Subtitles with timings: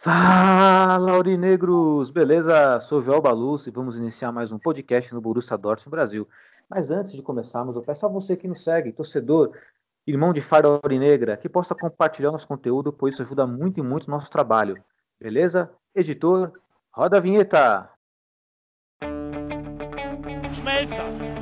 [0.00, 2.08] Fala, Aurinegros!
[2.08, 2.78] Beleza?
[2.78, 6.28] Sou Joel Baluz e vamos iniciar mais um podcast no Borussia Dortmund Brasil.
[6.70, 9.50] Mas antes de começarmos, eu peço a você que nos segue, torcedor,
[10.06, 14.08] irmão de farda aurinegra, que possa compartilhar nosso conteúdo, pois isso ajuda muito e muito
[14.08, 14.80] nosso trabalho.
[15.20, 15.68] Beleza?
[15.92, 16.52] Editor,
[16.92, 17.90] roda a vinheta!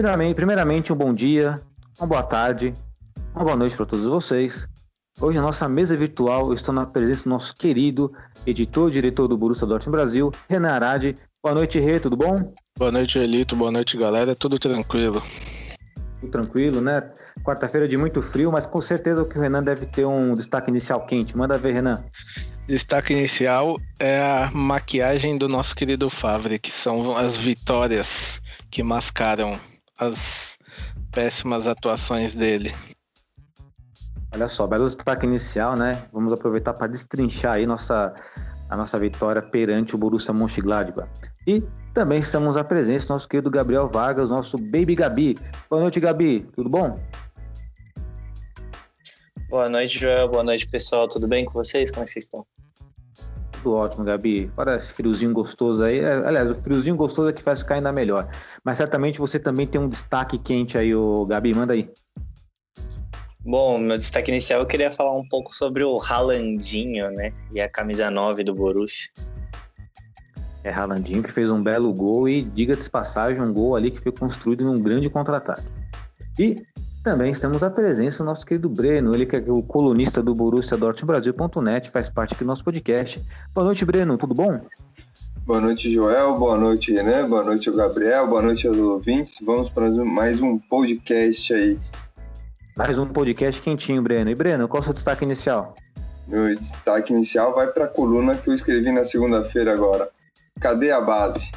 [0.00, 1.60] Primeiramente, primeiramente, um bom dia,
[1.98, 2.72] uma boa tarde,
[3.34, 4.66] uma boa noite para todos vocês.
[5.20, 8.10] Hoje, na nossa mesa virtual, eu estou na presença do nosso querido
[8.46, 11.16] editor e diretor do Borussia Dortmund Brasil, Renan Arade.
[11.42, 12.50] Boa noite, Rê, tudo bom?
[12.78, 13.54] Boa noite, Elito.
[13.54, 14.34] Boa noite, galera.
[14.34, 15.22] Tudo tranquilo.
[16.18, 17.10] Tudo tranquilo, né?
[17.44, 21.04] Quarta-feira de muito frio, mas com certeza que o Renan deve ter um destaque inicial
[21.04, 21.36] quente.
[21.36, 22.02] Manda ver, Renan.
[22.66, 29.60] Destaque inicial é a maquiagem do nosso querido Favre, que são as vitórias que mascaram
[30.00, 30.58] as
[31.12, 32.74] péssimas atuações dele.
[34.32, 36.02] Olha só, belo destaque inicial, né?
[36.12, 38.14] Vamos aproveitar para destrinchar aí nossa,
[38.68, 41.10] a nossa vitória perante o Borussia Mönchengladbach.
[41.46, 45.38] E também estamos à presença do nosso querido Gabriel Vargas, nosso Baby Gabi.
[45.68, 46.40] Boa noite, Gabi.
[46.54, 46.98] Tudo bom?
[49.48, 50.28] Boa noite, Joel.
[50.28, 51.08] Boa noite, pessoal.
[51.08, 51.90] Tudo bem com vocês?
[51.90, 52.46] Como é que vocês estão?
[53.62, 54.50] Tudo ótimo, Gabi.
[54.56, 56.00] Fora esse friozinho gostoso aí.
[56.00, 58.28] É, Aliás, o friozinho gostoso é que faz ficar ainda melhor.
[58.64, 61.52] Mas certamente você também tem um destaque quente aí, o Gabi.
[61.52, 61.90] Manda aí.
[63.40, 67.30] Bom, meu destaque inicial eu queria falar um pouco sobre o Haalandinho, né?
[67.52, 69.10] E a camisa 9 do Borussia.
[70.62, 74.12] É Ralandinho que fez um belo gol e, diga-se passagem, um gol ali que foi
[74.12, 75.66] construído num grande contra-ataque.
[76.38, 76.62] E
[77.02, 80.76] também estamos à presença do nosso querido Breno, ele que é o colunista do Borussia
[80.76, 83.22] Brasil.net, faz parte aqui do nosso podcast.
[83.54, 84.60] Boa noite, Breno, tudo bom?
[85.46, 86.36] Boa noite, Joel.
[86.38, 87.28] Boa noite, Renan.
[87.28, 88.28] Boa noite, Gabriel.
[88.28, 89.36] Boa noite aos ouvintes.
[89.42, 91.78] Vamos para mais um podcast aí.
[92.76, 94.30] Mais um podcast quentinho, Breno.
[94.30, 95.74] E Breno, qual é o seu destaque inicial?
[96.28, 100.08] Meu destaque inicial vai para a coluna que eu escrevi na segunda-feira agora.
[100.60, 101.50] Cadê a base?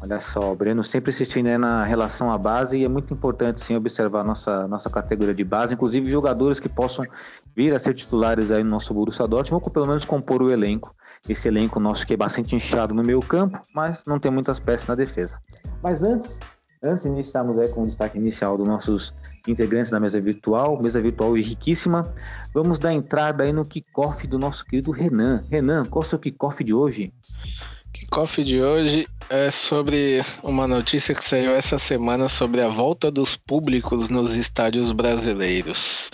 [0.00, 3.74] Olha só, Breno sempre insistindo né, na relação à base e é muito importante sim
[3.74, 7.04] observar nossa, nossa categoria de base, inclusive jogadores que possam
[7.54, 10.94] vir a ser titulares aí no nosso Borussia Dortmund ou pelo menos compor o elenco.
[11.28, 14.86] Esse elenco nosso que é bastante inchado no meio campo, mas não tem muitas peças
[14.86, 15.36] na defesa.
[15.82, 16.38] Mas antes,
[16.80, 19.12] antes de iniciarmos aí com o destaque inicial dos nossos
[19.48, 22.12] integrantes da mesa virtual, mesa virtual riquíssima,
[22.54, 25.42] vamos dar entrada aí no kickoff do nosso querido Renan.
[25.50, 27.12] Renan, qual é o seu kickoff de hoje?
[27.92, 33.36] Kickoff de hoje é sobre uma notícia que saiu essa semana sobre a volta dos
[33.36, 36.10] públicos nos estádios brasileiros.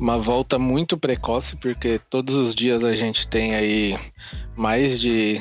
[0.00, 3.98] Uma volta muito precoce, porque todos os dias a gente tem aí
[4.56, 5.40] mais de,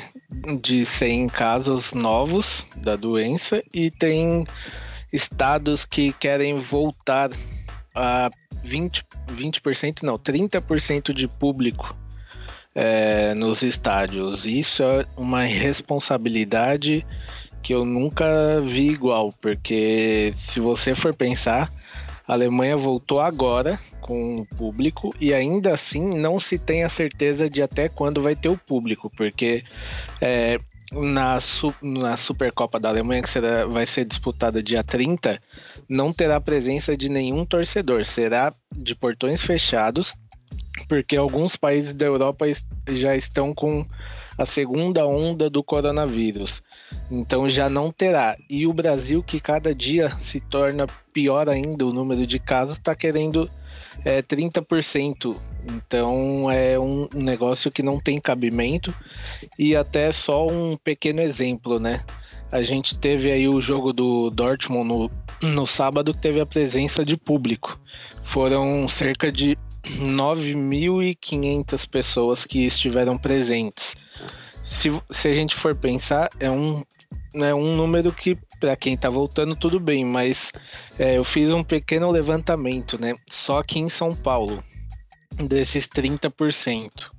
[0.61, 4.45] de 100 casos novos da doença e tem
[5.11, 7.29] estados que querem voltar
[7.93, 8.29] a
[8.65, 11.95] 20%, 20% não, 30% de público
[12.75, 14.45] é, nos estádios.
[14.45, 17.05] Isso é uma responsabilidade
[17.63, 21.71] que eu nunca vi igual, porque se você for pensar,
[22.27, 27.49] a Alemanha voltou agora com o público e ainda assim não se tem a certeza
[27.49, 29.63] de até quando vai ter o público, porque
[30.21, 30.59] é,
[30.91, 31.39] na,
[31.81, 35.41] na Supercopa da Alemanha, que será, vai ser disputada dia 30,
[35.89, 40.13] não terá presença de nenhum torcedor, será de portões fechados
[40.87, 42.45] porque alguns países da Europa
[42.89, 43.85] já estão com
[44.37, 46.61] a segunda onda do coronavírus.
[47.09, 48.35] Então já não terá.
[48.49, 52.93] E o Brasil, que cada dia se torna pior ainda o número de casos, está
[52.95, 53.49] querendo
[54.03, 55.35] é, 30%.
[55.67, 58.93] Então é um negócio que não tem cabimento.
[59.57, 62.03] E até só um pequeno exemplo, né?
[62.51, 65.11] A gente teve aí o jogo do Dortmund no,
[65.41, 67.79] no sábado que teve a presença de público.
[68.23, 69.57] Foram cerca de
[69.99, 73.95] 9.500 pessoas que estiveram presentes.
[74.63, 76.83] se, se a gente for pensar, é um,
[77.35, 80.51] é um número que, para quem tá voltando, tudo bem, mas
[80.97, 83.15] é, eu fiz um pequeno levantamento, né?
[83.29, 84.63] Só aqui em São Paulo,
[85.35, 87.11] desses 30%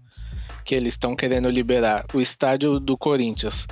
[0.64, 3.68] que eles estão querendo liberar, o estádio do Corinthians,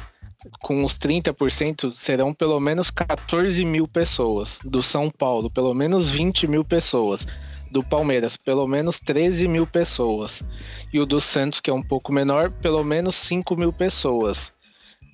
[0.61, 4.61] com os 30%, serão pelo menos 14 mil pessoas.
[4.64, 7.26] Do São Paulo, pelo menos 20 mil pessoas
[7.75, 10.44] do Palmeiras, pelo menos 13 mil pessoas.
[10.93, 14.53] E o do Santos, que é um pouco menor, pelo menos 5 mil pessoas.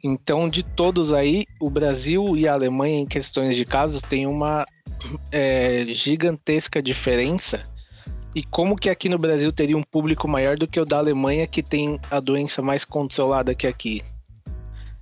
[0.04, 4.66] Então, de todos aí, o Brasil e a Alemanha, em questões de casos, tem uma
[5.32, 7.62] é, gigantesca diferença.
[8.34, 11.46] E como que aqui no Brasil teria um público maior do que o da Alemanha,
[11.46, 14.02] que tem a doença mais controlada que aqui?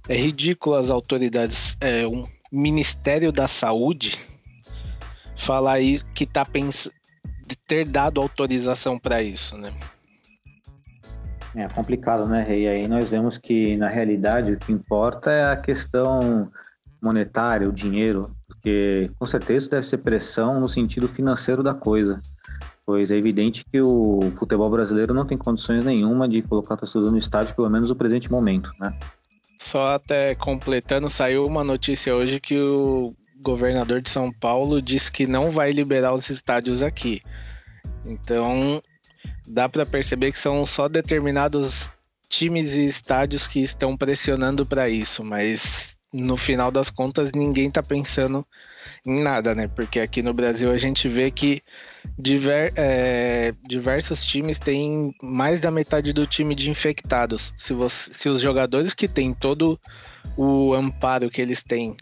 [0.08, 4.16] É ridículo as autoridades, é, um Ministério da Saúde,
[5.36, 6.97] falar aí que tá pensando
[7.48, 9.72] de ter dado autorização para isso, né?
[11.54, 12.68] É complicado, né, Rei?
[12.68, 16.50] Aí nós vemos que, na realidade, o que importa é a questão
[17.02, 22.20] monetária, o dinheiro, porque com certeza deve ser pressão no sentido financeiro da coisa,
[22.84, 27.18] pois é evidente que o futebol brasileiro não tem condições nenhuma de colocar torcedor no
[27.18, 28.96] estádio, pelo menos no presente momento, né?
[29.60, 35.26] Só até completando, saiu uma notícia hoje que o governador de São Paulo disse que
[35.26, 37.22] não vai liberar os estádios aqui.
[38.04, 38.82] Então,
[39.46, 41.90] dá para perceber que são só determinados
[42.28, 47.82] times e estádios que estão pressionando para isso, mas no final das contas ninguém está
[47.82, 48.46] pensando
[49.06, 49.68] em nada, né?
[49.68, 51.62] Porque aqui no Brasil a gente vê que
[52.18, 57.52] diver, é, diversos times têm mais da metade do time de infectados.
[57.56, 59.78] Se, você, se os jogadores que têm todo
[60.36, 61.94] o amparo que eles têm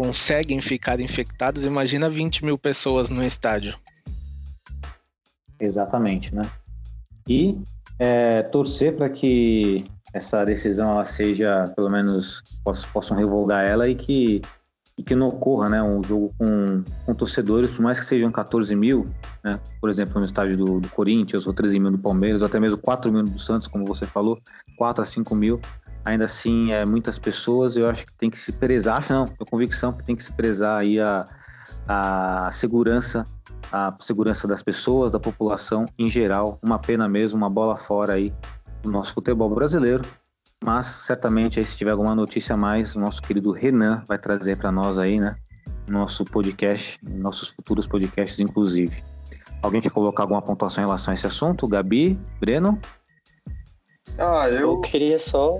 [0.00, 3.76] conseguem ficar infectados, imagina 20 mil pessoas no estádio.
[5.60, 6.50] Exatamente, né?
[7.28, 7.58] E
[7.98, 13.94] é, torcer para que essa decisão ela seja, pelo menos, possam, possam revogar ela e
[13.94, 14.40] que,
[14.96, 18.74] e que não ocorra né, um jogo com, com torcedores, por mais que sejam 14
[18.74, 19.06] mil,
[19.44, 22.58] né, por exemplo, no estádio do, do Corinthians, ou 13 mil do Palmeiras, ou até
[22.58, 24.40] mesmo 4 mil do Santos, como você falou,
[24.78, 25.60] 4 a 5 mil,
[26.04, 29.50] ainda assim, é, muitas pessoas, eu acho que tem que se prezar, acho não, tenho
[29.50, 31.24] convicção que tem que se prezar aí a,
[31.86, 33.24] a segurança,
[33.72, 38.32] a segurança das pessoas, da população em geral, uma pena mesmo, uma bola fora aí
[38.82, 40.04] do nosso futebol brasileiro,
[40.64, 44.56] mas certamente aí se tiver alguma notícia a mais, o nosso querido Renan vai trazer
[44.56, 45.36] para nós aí, né,
[45.86, 49.02] nosso podcast, nossos futuros podcasts inclusive.
[49.62, 51.68] Alguém quer colocar alguma pontuação em relação a esse assunto?
[51.68, 52.78] Gabi, Breno?
[54.20, 54.72] Ah, eu...
[54.72, 55.58] eu queria só.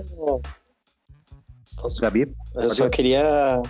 [1.81, 1.99] Posso...
[1.99, 2.31] Gabi?
[2.53, 3.61] Eu só queria.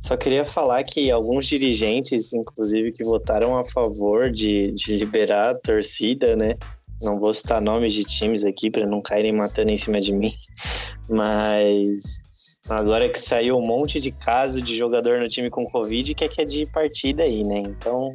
[0.00, 5.54] Só queria falar que alguns dirigentes, inclusive, que votaram a favor de, de liberar a
[5.54, 6.54] torcida, né?
[7.02, 10.32] Não vou citar nomes de times aqui para não caírem matando em cima de mim,
[11.08, 12.20] mas
[12.68, 16.28] agora que saiu um monte de caso de jogador no time com Covid, que é
[16.28, 17.58] que é de partida aí, né?
[17.58, 18.10] Então,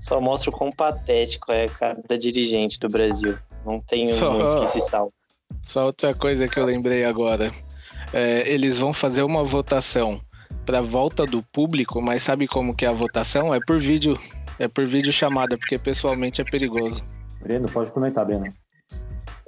[0.00, 3.36] só mostra o quão patético é cada dirigente do Brasil.
[3.64, 5.12] Não tenho só, muitos que se salvam.
[5.62, 7.52] Só outra coisa que eu lembrei agora.
[8.12, 10.20] É, eles vão fazer uma votação
[10.64, 13.54] para volta do público, mas sabe como que é a votação?
[13.54, 14.18] É por vídeo,
[14.58, 17.02] é por vídeo chamada, porque pessoalmente é perigoso.
[17.40, 18.46] Breno, pode comentar, Breno.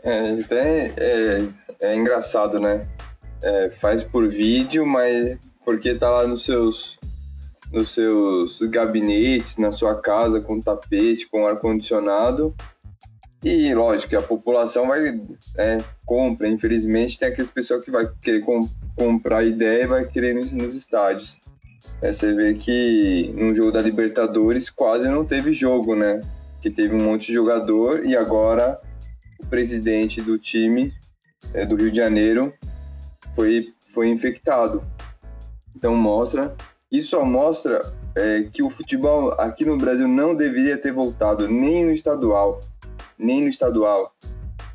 [0.03, 1.49] É, até é,
[1.81, 2.87] é engraçado, né?
[3.43, 6.99] É, faz por vídeo, mas porque tá lá nos seus
[7.73, 12.55] nos seus gabinetes, na sua casa, com tapete, com ar-condicionado,
[13.47, 15.21] e lógico que a população vai
[15.57, 20.35] é, compra, infelizmente tem aquelas pessoas que vai querer com, comprar ideia e vai querer
[20.35, 21.39] nos, nos estádios.
[22.03, 26.19] É, você vê que no jogo da Libertadores quase não teve jogo, né?
[26.61, 28.81] Que teve um monte de jogador e agora
[29.39, 30.93] o presidente do time
[31.55, 32.53] é, do Rio de Janeiro
[33.37, 34.83] foi, foi infectado.
[35.77, 36.53] Então mostra,
[36.91, 37.81] isso só mostra
[38.17, 42.61] é, que o futebol aqui no Brasil não deveria ter voltado nem no estadual
[43.19, 44.15] nem no estadual.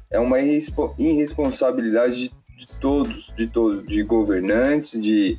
[0.10, 5.38] É uma irresponsabilidade de, todos, de todos, de governantes, de,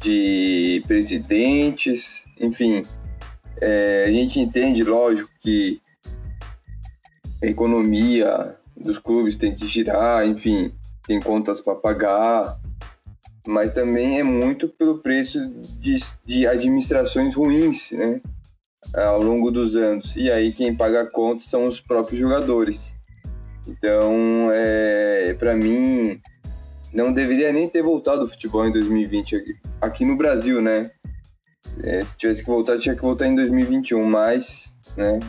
[0.00, 2.82] de presidentes, enfim.
[3.60, 5.80] É, a gente entende, lógico, que
[7.42, 10.72] a economia dos clubes tem que girar, enfim,
[11.06, 12.58] tem contas para pagar,
[13.46, 15.48] mas também é muito pelo preço
[15.80, 18.20] de, de administrações ruins, né?
[18.94, 20.14] Ao longo dos anos.
[20.16, 22.94] E aí quem paga a conta são os próprios jogadores.
[23.66, 26.20] Então, é, para mim,
[26.92, 30.90] não deveria nem ter voltado o futebol em 2020 aqui, aqui no Brasil, né?
[31.82, 35.20] É, se tivesse que voltar, tinha que voltar em 2021, mas, né?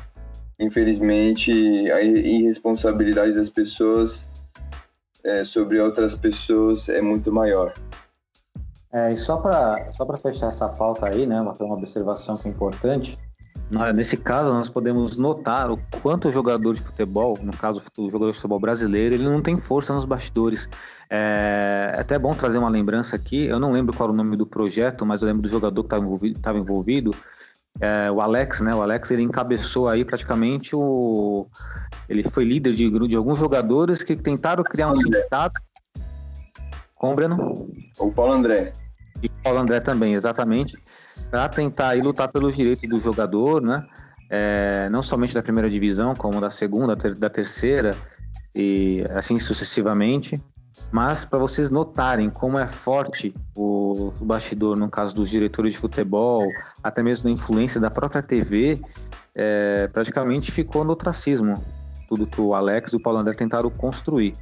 [0.58, 1.52] Infelizmente,
[1.92, 4.30] a irresponsabilidade das pessoas
[5.24, 7.74] é, sobre outras pessoas é muito maior.
[8.92, 12.52] É, e só para só fechar essa pauta aí, né, uma, uma observação que é
[12.52, 13.18] importante,
[13.94, 18.32] nesse caso nós podemos notar o quanto o jogador de futebol, no caso o jogador
[18.32, 20.68] de futebol brasileiro, ele não tem força nos bastidores.
[21.10, 24.36] É, é até bom trazer uma lembrança aqui, eu não lembro qual era o nome
[24.36, 27.14] do projeto, mas eu lembro do jogador que estava envolvido, tava envolvido
[27.80, 28.74] é, o Alex, né?
[28.76, 31.48] O Alex ele encabeçou aí praticamente o.
[32.08, 35.60] Ele foi líder de, de alguns jogadores que tentaram criar um sindicato.
[36.96, 37.70] Com o Breno?
[37.98, 38.74] O Paulo André.
[39.24, 40.78] E o Paulo André também, exatamente.
[41.30, 43.86] Para tentar aí lutar pelos direitos do jogador, né?
[44.30, 47.96] É, não somente da primeira divisão, como da segunda, da terceira,
[48.54, 50.42] e assim sucessivamente.
[50.92, 56.48] Mas para vocês notarem como é forte o, bastidor, no caso dos diretores de futebol,
[56.82, 58.80] até mesmo da influência da própria TV,
[59.36, 61.54] é, praticamente ficou no ostracismo.
[62.08, 64.36] Tudo que o Alex e o Paulo André tentaram construir.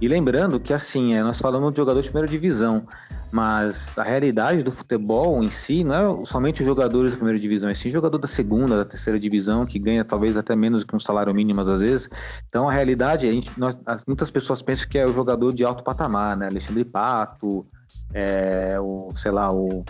[0.00, 2.86] E lembrando que, assim, é, nós falamos de jogador de primeira divisão,
[3.34, 7.68] mas a realidade do futebol em si não é somente os jogadores da primeira divisão,
[7.68, 11.00] é sim jogador da segunda, da terceira divisão, que ganha talvez até menos que um
[11.00, 12.08] salário mínimo às vezes.
[12.48, 15.82] Então a realidade, a gente, nós, muitas pessoas pensam que é o jogador de alto
[15.82, 16.46] patamar, né?
[16.46, 17.66] Alexandre Pato,
[18.12, 19.84] é, o, sei lá, o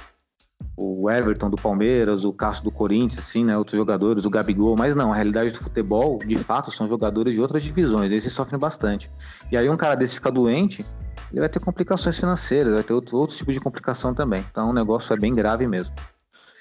[0.77, 3.57] o Everton do Palmeiras, o Cássio do Corinthians, assim, né?
[3.57, 7.41] Outros jogadores, o Gabigol, mas não, a realidade do futebol, de fato, são jogadores de
[7.41, 9.11] outras divisões, esses sofrem bastante.
[9.53, 10.85] E aí um cara desse fica doente,
[11.31, 14.45] ele vai ter complicações financeiras, vai ter outro, outro tipo de complicação também.
[14.51, 15.95] Então o negócio é bem grave mesmo.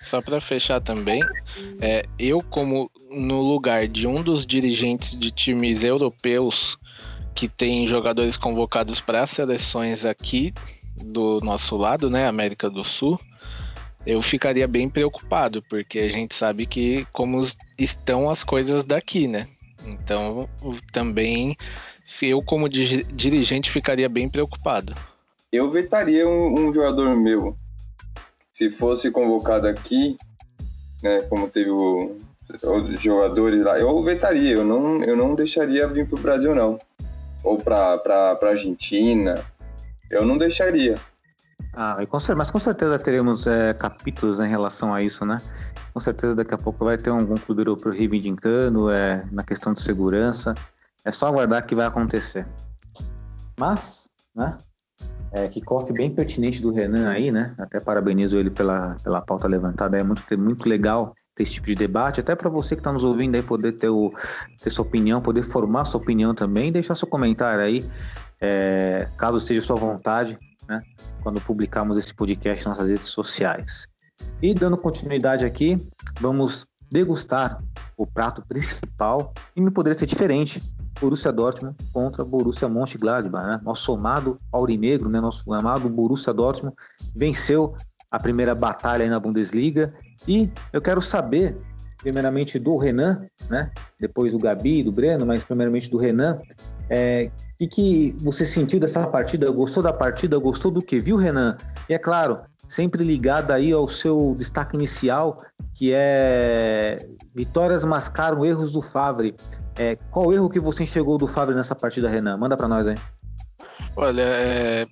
[0.03, 1.21] Só para fechar também,
[1.81, 6.77] é, eu como no lugar de um dos dirigentes de times europeus
[7.33, 10.53] que tem jogadores convocados para seleções aqui
[11.03, 13.19] do nosso lado, né, América do Sul,
[14.05, 17.45] eu ficaria bem preocupado, porque a gente sabe que como
[17.77, 19.47] estão as coisas daqui, né?
[19.85, 20.47] Então,
[20.91, 21.57] também
[22.21, 24.93] eu como dirigente ficaria bem preocupado.
[25.51, 27.55] Eu vetaria um, um jogador meu.
[28.53, 30.15] Se fosse convocado aqui,
[31.01, 32.15] né, como teve o,
[32.49, 36.79] os jogadores lá, eu vetaria, eu não, eu não deixaria vir para o Brasil, não.
[37.43, 38.01] Ou para
[38.41, 39.43] a Argentina,
[40.09, 40.95] eu não deixaria.
[41.75, 41.97] Ah,
[42.37, 45.37] mas com certeza teremos é, capítulos em relação a isso, né?
[45.91, 49.81] Com certeza daqui a pouco vai ter algum clube europeu reivindicando é, na questão de
[49.81, 50.53] segurança.
[51.03, 52.45] É só aguardar que vai acontecer.
[53.57, 54.55] Mas, né?
[55.31, 57.55] É, kickoff bem pertinente do Renan aí, né?
[57.57, 59.97] Até parabenizo ele pela, pela pauta levantada.
[59.97, 63.03] É muito, muito legal ter esse tipo de debate, até para você que está nos
[63.03, 64.13] ouvindo aí poder ter, o,
[64.61, 67.83] ter sua opinião, poder formar sua opinião também, deixar seu comentário aí,
[68.39, 70.37] é, caso seja sua vontade
[70.67, 70.81] né,
[71.21, 73.87] quando publicarmos esse podcast nas nossas redes sociais.
[74.41, 75.77] E dando continuidade aqui,
[76.19, 77.61] vamos degustar
[77.97, 80.61] o prato principal e não poderia ser diferente.
[81.01, 83.59] Borussia Dortmund contra Borussia Mönchengladbach, né?
[83.63, 85.19] Nosso amado aurinegro, né?
[85.19, 86.75] Nosso amado Borussia Dortmund
[87.15, 87.75] venceu
[88.11, 89.93] a primeira batalha na Bundesliga
[90.27, 91.57] e eu quero saber
[91.97, 93.71] primeiramente do Renan, né?
[93.99, 96.39] Depois do Gabi, do Breno, mas primeiramente do Renan.
[96.89, 97.31] É,
[97.65, 99.49] o que, você sentiu dessa partida?
[99.51, 100.37] Gostou da partida?
[100.37, 101.57] Gostou do que viu, Renan?
[101.89, 105.41] E é claro, sempre ligado aí ao seu destaque inicial,
[105.73, 109.35] que é vitórias mascaram erros do Favre.
[109.75, 112.37] É, qual erro que você enxergou do Favre nessa partida, Renan?
[112.37, 112.97] Manda para nós aí.
[113.95, 114.85] Olha, é,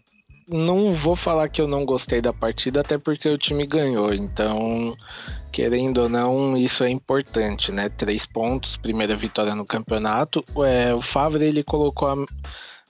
[0.51, 4.13] não vou falar que eu não gostei da partida, até porque o time ganhou.
[4.13, 4.96] Então,
[5.51, 7.89] querendo ou não, isso é importante, né?
[7.89, 10.43] Três pontos, primeira vitória no campeonato.
[10.65, 12.15] É, o Favre ele colocou, a,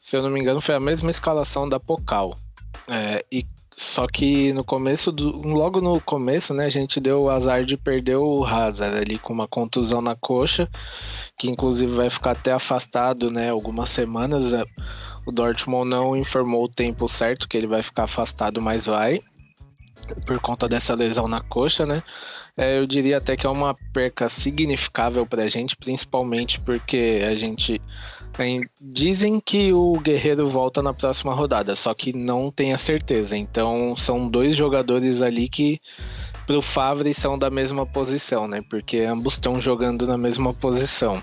[0.01, 2.36] se eu não me engano, foi a mesma escalação da Pocal.
[2.88, 7.30] É, e só que no começo, do, logo no começo, né, a gente deu o
[7.30, 10.70] azar de perder o Hazard ali com uma contusão na coxa,
[11.38, 14.53] que inclusive vai ficar até afastado, né, algumas semanas.
[14.53, 14.63] É,
[15.25, 19.22] o Dortmund não informou o tempo certo que ele vai ficar afastado, mas vai
[20.25, 22.01] por conta dessa lesão na coxa, né?
[22.58, 27.36] É, eu diria até que é uma perca significável para a gente, principalmente porque a
[27.36, 27.82] gente
[28.34, 33.38] tem, dizem que o Guerreiro volta na próxima rodada, só que não tem a certeza.
[33.38, 35.80] Então são dois jogadores ali que
[36.55, 38.62] o Favre são da mesma posição, né?
[38.70, 41.22] Porque ambos estão jogando na mesma posição.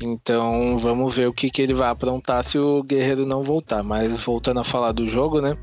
[0.00, 3.82] Então vamos ver o que, que ele vai aprontar se o Guerreiro não voltar.
[3.82, 5.56] Mas voltando a falar do jogo, né?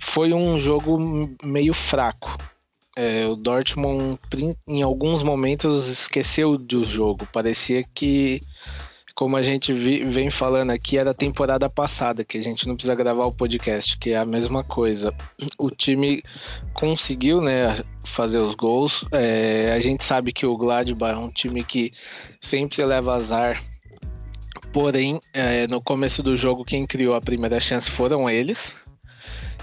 [0.00, 0.98] Foi um jogo
[1.42, 2.36] meio fraco.
[2.98, 4.18] É, o Dortmund,
[4.66, 7.26] em alguns momentos, esqueceu do jogo.
[7.30, 8.40] Parecia que,
[9.16, 12.76] como a gente vi, vem falando aqui, era a temporada passada, que a gente não
[12.76, 15.12] precisa gravar o podcast, que é a mesma coisa.
[15.58, 16.22] O time
[16.72, 19.04] conseguiu né, fazer os gols.
[19.10, 21.92] É, a gente sabe que o Gladbach é um time que
[22.40, 23.60] sempre leva azar
[24.76, 28.74] Porém, é, no começo do jogo, quem criou a primeira chance foram eles.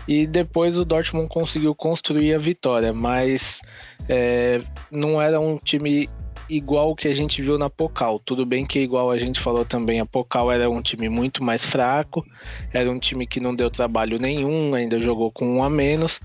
[0.08, 3.62] E depois o Dortmund conseguiu construir a vitória, mas
[4.10, 6.10] é, não era um time
[6.56, 8.20] igual o que a gente viu na Pocal.
[8.20, 11.66] Tudo bem que, igual a gente falou também, a Pocal era um time muito mais
[11.66, 12.26] fraco,
[12.72, 16.20] era um time que não deu trabalho nenhum, ainda jogou com um a menos.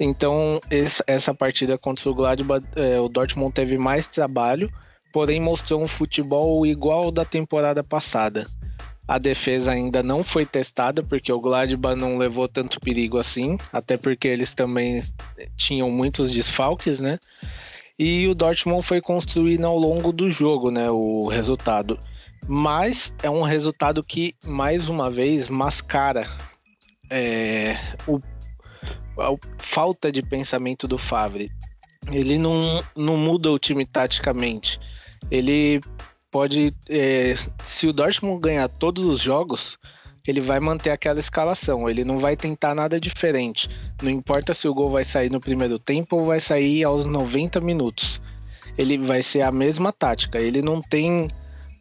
[0.00, 0.60] Então,
[1.06, 4.70] essa partida contra o Gladbach, é, o Dortmund teve mais trabalho,
[5.12, 8.46] porém mostrou um futebol igual ao da temporada passada.
[9.08, 13.96] A defesa ainda não foi testada porque o Gladbach não levou tanto perigo assim, até
[13.96, 15.00] porque eles também
[15.56, 17.18] tinham muitos desfalques, né?
[17.98, 20.90] E o Dortmund foi construindo ao longo do jogo, né?
[20.90, 21.98] O resultado.
[22.46, 26.28] Mas é um resultado que, mais uma vez, mascara
[27.10, 27.76] é,
[28.06, 28.20] o,
[29.18, 31.50] a falta de pensamento do Favre.
[32.12, 34.78] Ele não, não muda o time taticamente.
[35.30, 35.80] Ele
[36.30, 36.72] pode.
[36.88, 37.34] É,
[37.64, 39.78] se o Dortmund ganhar todos os jogos,
[40.30, 41.88] ele vai manter aquela escalação.
[41.88, 43.68] Ele não vai tentar nada diferente.
[44.02, 47.60] Não importa se o gol vai sair no primeiro tempo ou vai sair aos 90
[47.60, 48.20] minutos.
[48.76, 50.38] Ele vai ser a mesma tática.
[50.38, 51.28] Ele não tem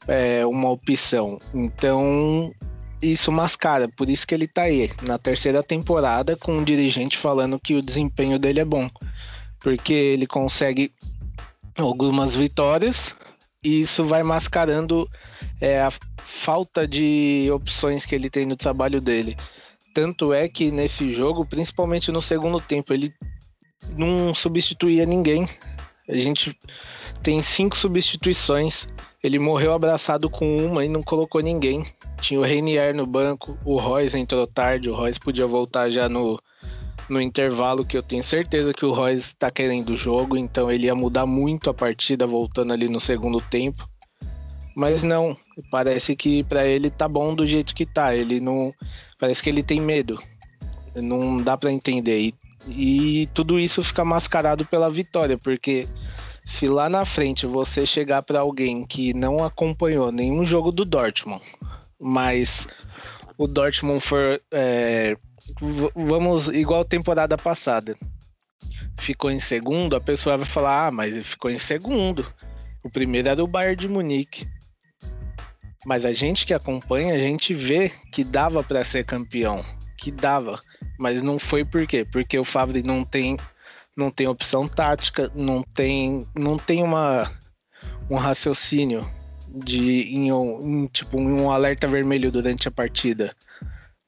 [0.07, 1.39] é, uma opção.
[1.53, 2.53] Então,
[3.01, 3.87] isso mascara.
[3.87, 7.81] Por isso que ele tá aí, na terceira temporada, com um dirigente falando que o
[7.81, 8.89] desempenho dele é bom.
[9.59, 10.91] Porque ele consegue
[11.77, 13.13] algumas vitórias
[13.63, 15.09] e isso vai mascarando
[15.61, 19.35] é, a falta de opções que ele tem no trabalho dele.
[19.93, 23.13] Tanto é que nesse jogo, principalmente no segundo tempo, ele
[23.97, 25.47] não substituía ninguém.
[26.07, 26.57] A gente
[27.23, 28.87] tem cinco substituições.
[29.23, 31.85] Ele morreu abraçado com uma e não colocou ninguém.
[32.21, 36.39] Tinha o Reinier no banco, o Royce entrou tarde, o Royce podia voltar já no,
[37.09, 40.87] no intervalo, que eu tenho certeza que o Royce está querendo o jogo, então ele
[40.87, 43.87] ia mudar muito a partida voltando ali no segundo tempo.
[44.75, 45.37] Mas não,
[45.71, 48.13] parece que para ele tá bom do jeito que tá.
[48.13, 48.73] Ele não.
[49.17, 50.21] Parece que ele tem medo.
[50.93, 52.19] Não dá para entender.
[52.19, 55.87] E, e tudo isso fica mascarado pela vitória, porque
[56.45, 61.41] se lá na frente você chegar para alguém que não acompanhou nenhum jogo do Dortmund,
[61.99, 62.67] mas
[63.37, 65.15] o Dortmund for é,
[65.95, 67.95] vamos igual temporada passada.
[68.97, 72.25] Ficou em segundo, a pessoa vai falar: "Ah, mas ele ficou em segundo.
[72.83, 74.47] O primeiro era o Bayern de Munique".
[75.85, 79.63] Mas a gente que acompanha, a gente vê que dava para ser campeão,
[79.97, 80.59] que dava,
[80.97, 82.03] mas não foi por quê?
[82.03, 83.37] Porque o Favre não tem
[83.95, 87.31] não tem opção tática, não tem não tem uma
[88.09, 89.07] um raciocínio
[89.47, 93.35] de em, em tipo um alerta vermelho durante a partida.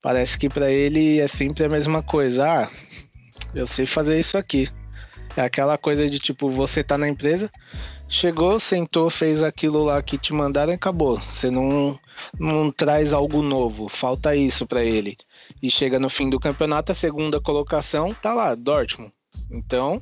[0.02, 2.46] Parece que para ele é sempre a mesma coisa.
[2.46, 2.70] Ah,
[3.54, 4.68] eu sei fazer isso aqui.
[5.36, 7.52] É aquela coisa de tipo, você tá na empresa,
[8.10, 11.20] chegou, sentou, fez aquilo lá que te mandaram e acabou.
[11.20, 12.00] Você não,
[12.40, 15.18] não traz algo novo, falta isso para ele.
[15.62, 19.14] E chega no fim do campeonato, a segunda colocação tá lá, Dortmund.
[19.52, 20.02] Então,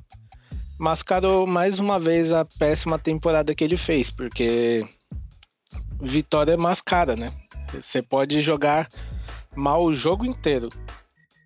[0.77, 4.87] mascarou mais uma vez a péssima temporada que ele fez, porque
[6.01, 7.31] vitória mascara, né?
[7.73, 8.87] Você pode jogar
[9.55, 10.69] mal o jogo inteiro.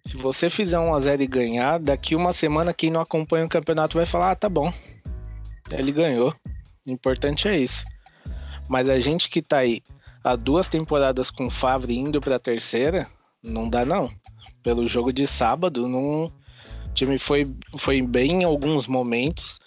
[0.06, 3.50] Se você fizer um a 0 e ganhar, daqui uma semana quem não acompanha o
[3.50, 4.74] campeonato vai falar: "Ah, tá bom.
[5.72, 6.34] Ele ganhou".
[6.86, 7.86] O importante é isso.
[8.68, 9.82] Mas a gente que tá aí
[10.24, 13.08] há duas temporadas com o Favre indo para a terceira,
[13.44, 14.12] não dá não.
[14.62, 16.26] Pelo jogo de sábado, não
[16.90, 19.60] o time foi, foi bem em alguns momentos.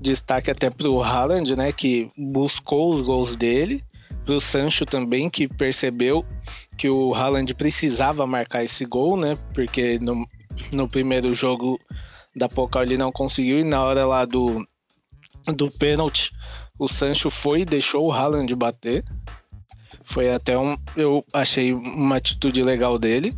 [0.00, 3.82] Destaque até pro Haaland, né, que buscou os gols dele
[4.24, 6.24] pro Sancho também, que percebeu
[6.76, 9.36] que o Haaland precisava marcar esse gol, né?
[9.54, 10.26] Porque no,
[10.72, 11.78] no primeiro jogo
[12.34, 14.66] da Pokal ele não conseguiu e na hora lá do,
[15.46, 16.32] do pênalti
[16.78, 19.04] o Sancho foi e deixou o Haaland bater.
[20.02, 20.76] Foi até um.
[20.96, 23.34] Eu achei uma atitude legal dele.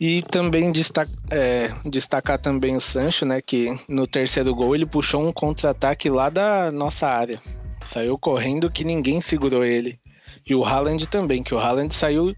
[0.00, 3.40] E também destaca, é, destacar também o Sancho, né?
[3.40, 7.40] Que no terceiro gol ele puxou um contra-ataque lá da nossa área.
[7.86, 9.98] Saiu correndo que ninguém segurou ele.
[10.46, 12.34] E o Haaland também, que o Haaland saiu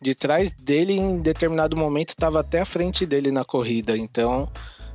[0.00, 3.96] de trás dele em determinado momento, estava até à frente dele na corrida.
[3.96, 4.50] Então,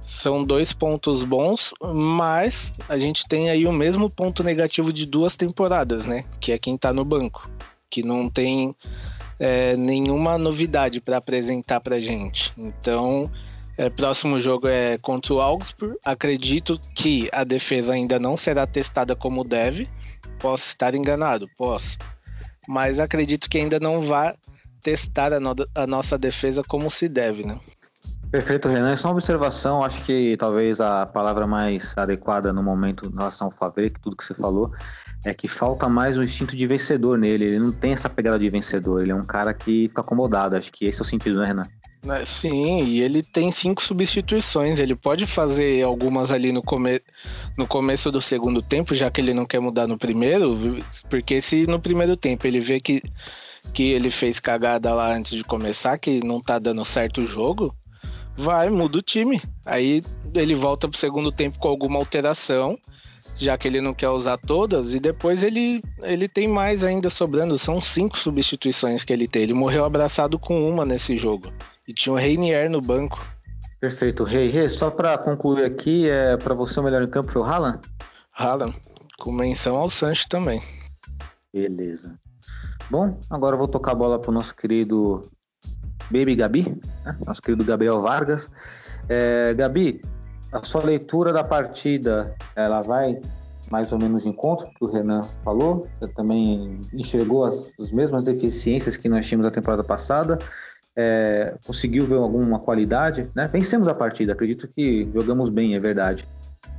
[0.08, 5.36] são dois pontos bons, mas a gente tem aí o mesmo ponto negativo de duas
[5.36, 6.24] temporadas, né?
[6.39, 7.50] Que é quem tá no banco,
[7.89, 8.74] que não tem
[9.38, 12.54] é, nenhuma novidade para apresentar pra gente.
[12.58, 13.30] Então,
[13.78, 15.98] é, próximo jogo é contra o Augsburg.
[16.06, 19.89] Acredito que a defesa ainda não será testada como deve.
[20.39, 21.98] Posso estar enganado, posso.
[22.65, 24.34] Mas acredito que ainda não vai
[24.82, 27.60] testar a, no a nossa defesa como se deve, né?
[28.32, 28.92] Perfeito, Renan.
[28.92, 33.48] É só uma observação, acho que talvez a palavra mais adequada no momento em relação
[33.48, 34.72] ao Favre, que tudo que você falou,
[35.24, 37.46] é que falta mais um instinto de vencedor nele.
[37.46, 40.56] Ele não tem essa pegada de vencedor, ele é um cara que fica acomodado.
[40.56, 41.68] Acho que esse é o sentido, né, Renan?
[42.10, 44.80] É, Sim, e ele tem cinco substituições.
[44.80, 47.02] Ele pode fazer algumas ali no, come...
[47.58, 50.58] no começo do segundo tempo, já que ele não quer mudar no primeiro,
[51.10, 53.02] porque se no primeiro tempo ele vê que,
[53.74, 57.74] que ele fez cagada lá antes de começar, que não tá dando certo o jogo,
[58.38, 59.41] vai, muda o time.
[59.65, 60.02] Aí
[60.34, 62.78] ele volta pro segundo tempo com alguma alteração,
[63.38, 67.58] já que ele não quer usar todas, e depois ele, ele tem mais ainda sobrando.
[67.58, 69.43] São cinco substituições que ele tem.
[69.43, 71.52] Ele morreu abraçado com uma nesse jogo.
[71.88, 73.19] E tinha o Reinier no banco.
[73.80, 74.47] Perfeito, Rei.
[74.47, 77.80] Rei, só para concluir aqui, é para você o melhor em campo foi o Haaland?
[78.34, 78.76] Haaland,
[79.19, 80.62] com menção ao Sancho também.
[81.54, 82.19] Beleza.
[82.89, 85.21] Bom, agora eu vou tocar a bola pro nosso querido
[86.10, 87.15] Baby Gabi, né?
[87.26, 88.50] nosso querido Gabriel Vargas.
[89.10, 90.02] É, Gabi,
[90.52, 93.20] a sua leitura da partida, ela vai
[93.70, 95.88] mais ou menos de encontro que o Renan falou?
[96.00, 100.38] Você também enxergou as, as mesmas deficiências que nós tínhamos na temporada passada?
[100.96, 103.30] É, conseguiu ver alguma qualidade?
[103.36, 103.48] Né?
[103.48, 106.28] Vencemos a partida, acredito que jogamos bem, é verdade.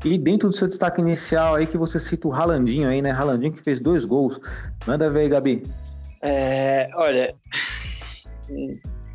[0.04, 3.10] E dentro do seu destaque inicial aí que você cita o Ralandinho aí, né?
[3.10, 4.40] Ralandinho que fez dois gols.
[4.86, 5.62] Manda ver aí, Gabi.
[6.22, 7.34] É, olha,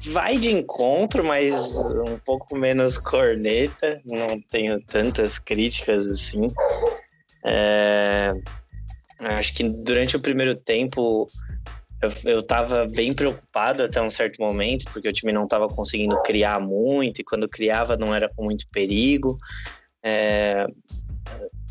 [0.06, 4.02] vai de encontro, mas um pouco menos corneta.
[4.06, 6.52] Não tenho tantas críticas assim.
[7.46, 8.34] É,
[9.20, 11.28] acho que durante o primeiro tempo
[12.02, 16.22] eu, eu tava bem preocupado até um certo momento, porque o time não estava conseguindo
[16.22, 19.38] criar muito, e quando criava não era com muito perigo.
[20.04, 20.68] É,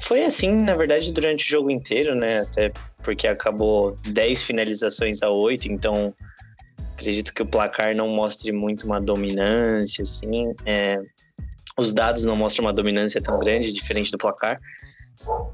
[0.00, 2.40] foi assim, na verdade, durante o jogo inteiro, né?
[2.40, 6.14] Até porque acabou 10 finalizações a 8, então
[6.94, 10.54] acredito que o placar não mostre muito uma dominância, assim.
[10.64, 11.00] É,
[11.76, 14.60] os dados não mostram uma dominância tão grande, diferente do placar.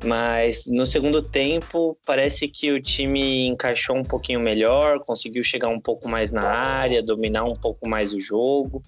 [0.03, 5.81] Mas no segundo tempo, parece que o time encaixou um pouquinho melhor, conseguiu chegar um
[5.81, 8.83] pouco mais na área, dominar um pouco mais o jogo.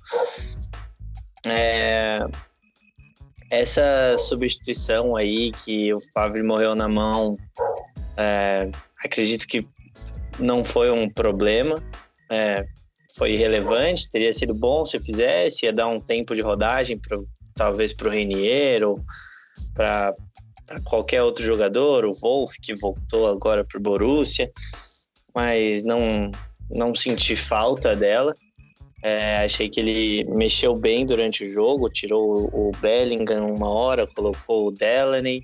[1.44, 2.24] É,
[3.50, 7.36] essa substituição aí que o Fábio morreu na mão,
[8.16, 8.70] é,
[9.04, 9.66] acredito que
[10.38, 11.82] não foi um problema.
[12.30, 12.64] É,
[13.16, 17.92] foi irrelevante, teria sido bom se fizesse, ia dar um tempo de rodagem, pro, talvez
[17.92, 19.00] para o Renier ou
[19.74, 20.14] para
[20.84, 24.50] qualquer outro jogador, o Wolf, que voltou agora para o Borussia,
[25.34, 26.30] mas não,
[26.70, 28.34] não senti falta dela.
[29.02, 34.68] É, achei que ele mexeu bem durante o jogo, tirou o Bellingham uma hora, colocou
[34.68, 35.42] o Delaney.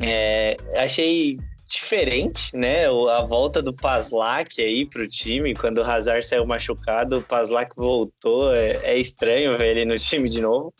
[0.00, 1.36] É, achei
[1.72, 2.86] diferente, né?
[2.86, 8.54] A volta do Paslak aí pro time, quando o Hazard saiu machucado, o Paslak voltou.
[8.54, 10.72] É, é estranho ver ele no time de novo.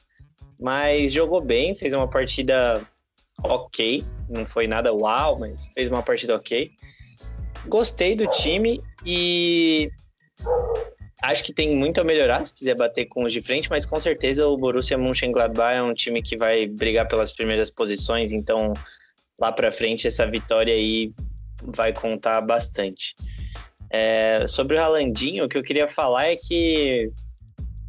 [0.61, 2.81] Mas jogou bem, fez uma partida
[3.42, 4.05] ok.
[4.28, 6.70] Não foi nada uau, mas fez uma partida ok.
[7.66, 9.90] Gostei do time e
[11.22, 13.98] acho que tem muito a melhorar se quiser bater com os de frente, mas com
[13.98, 18.74] certeza o Borussia Mönchengladbach é um time que vai brigar pelas primeiras posições, então
[19.42, 21.11] lá para frente essa vitória aí
[21.62, 23.14] vai contar bastante.
[23.90, 27.11] É, sobre o Ralandinho, o que eu queria falar é que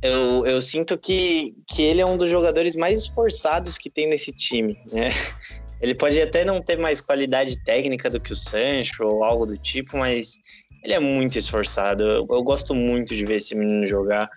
[0.02, 4.32] eu, eu sinto que, que ele é um dos jogadores mais esforçados que tem nesse
[4.32, 5.10] time, né?
[5.82, 9.58] Ele pode até não ter mais qualidade técnica do que o Sancho ou algo do
[9.58, 10.38] tipo, mas
[10.82, 12.06] ele é muito esforçado.
[12.06, 14.30] Eu, eu, gosto muito de ver esse menino jogar.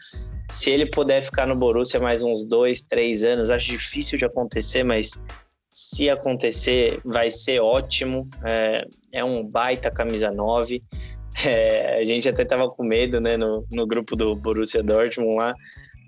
[0.50, 4.82] Se ele puder ficar no Borussia mais uns dois, três anos, acho difícil de acontecer,
[4.82, 5.12] mas
[5.76, 8.26] se acontecer, vai ser ótimo.
[8.42, 10.82] É, é um baita camisa 9.
[11.44, 15.54] É, a gente até tava com medo, né, no, no grupo do Borussia Dortmund lá,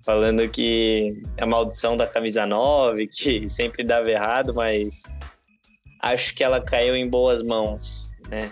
[0.07, 5.03] falando que a maldição da camisa 9, que sempre dava errado, mas
[6.01, 8.51] acho que ela caiu em boas mãos, né?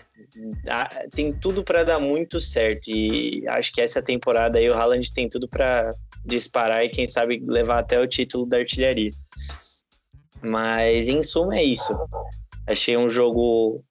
[1.13, 5.31] Tem tudo para dar muito certo e acho que essa temporada aí o Haaland tem
[5.31, 5.91] tudo para
[6.27, 9.11] disparar e quem sabe levar até o título da artilharia.
[10.47, 11.93] Mas em suma é isso.
[12.67, 13.83] Achei um jogo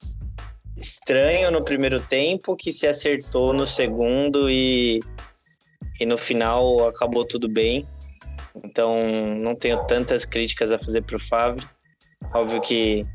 [0.78, 5.02] estranho no primeiro tempo que se acertou no segundo e,
[6.00, 7.88] e no final acabou tudo bem.
[8.64, 11.68] Então não tenho tantas críticas a fazer para o Fábio.
[12.34, 13.06] Óbvio que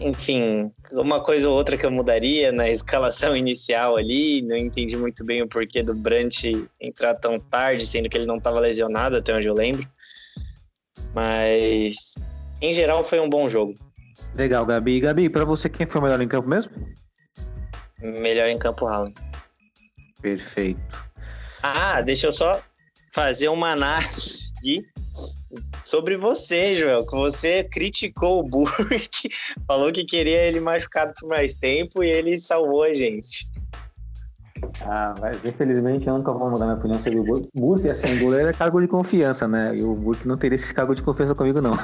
[0.00, 5.24] enfim, uma coisa ou outra que eu mudaria na escalação inicial ali, não entendi muito
[5.24, 6.44] bem o porquê do Brant
[6.80, 9.86] entrar tão tarde, sendo que ele não estava lesionado, até onde eu lembro.
[11.14, 12.14] Mas,
[12.60, 13.74] em geral, foi um bom jogo.
[14.34, 15.00] Legal, Gabi.
[15.00, 16.72] Gabi, para você, quem foi o melhor em campo mesmo?
[18.00, 19.14] Melhor em campo, Haaland.
[20.20, 21.10] Perfeito.
[21.62, 22.60] Ah, deixa eu só
[23.12, 24.52] fazer uma análise
[25.84, 29.28] sobre você, Joel, que você criticou o Burke,
[29.66, 33.50] falou que queria ele machucado por mais tempo e ele salvou a gente.
[34.82, 37.48] Ah, mas infelizmente eu nunca vou mudar minha opinião sobre o Burke.
[37.54, 39.76] Burke, assim, o goleiro é cargo de confiança, né?
[39.76, 41.74] E o Burke não teria esse cargo de confiança comigo, não.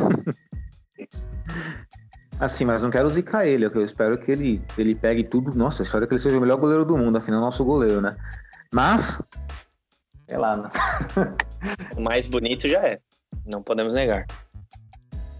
[2.38, 5.56] Assim, mas não quero zicar ele, eu espero que ele, ele pegue tudo.
[5.56, 8.14] Nossa, eu espero que ele seja o melhor goleiro do mundo, afinal, nosso goleiro, né?
[8.74, 9.22] Mas,
[10.28, 10.68] sei lá, né?
[11.96, 13.00] O mais bonito já é,
[13.50, 14.26] não podemos negar.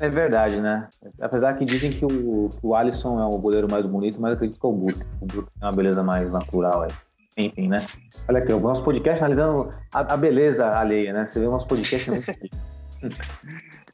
[0.00, 0.88] É verdade, né?
[1.20, 4.58] Apesar que dizem que o, o Alisson é o goleiro mais bonito, mas eu acredito
[4.58, 5.04] que é o Burke.
[5.20, 6.90] O Burke tem uma beleza mais natural aí.
[7.36, 7.86] Enfim, né?
[8.28, 11.26] Olha aqui, o nosso podcast analisando a, a beleza alheia, né?
[11.26, 12.26] Você vê o nosso podcast muito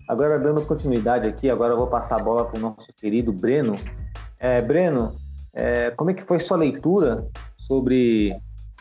[0.08, 3.76] Agora, dando continuidade aqui, agora eu vou passar a bola para o nosso querido Breno.
[4.38, 5.12] É, Breno,
[5.54, 7.26] é, como é que foi sua leitura
[7.56, 8.36] sobre,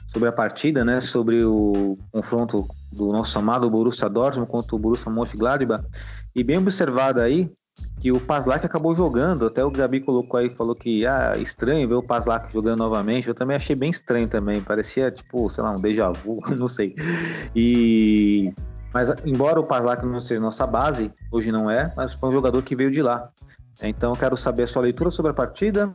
[0.08, 1.00] sobre a partida, né?
[1.00, 5.84] Sobre o confronto do nosso amado Borussia Dortmund contra o Borussia Mönchengladbach?
[6.36, 7.52] E bem observado aí
[8.00, 11.96] que o Paslak acabou jogando, até o Gabi colocou aí, falou que ah, estranho ver
[11.96, 15.80] o Paslak jogando novamente, eu também achei bem estranho também, parecia tipo, sei lá, um
[15.80, 16.96] déjà vu, não sei.
[17.56, 18.52] E
[18.94, 22.62] mas, embora o Paslak não seja nossa base, hoje não é, mas foi um jogador
[22.62, 23.30] que veio de lá.
[23.82, 25.92] Então, quero saber a sua leitura sobre a partida.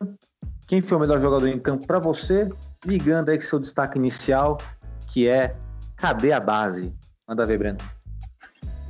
[0.67, 2.51] Quem foi o melhor jogador em campo para você?
[2.85, 4.59] Ligando aí com seu destaque inicial,
[5.09, 5.55] que é
[5.97, 6.97] cadê a base?
[7.29, 7.79] Manda ver, Breno.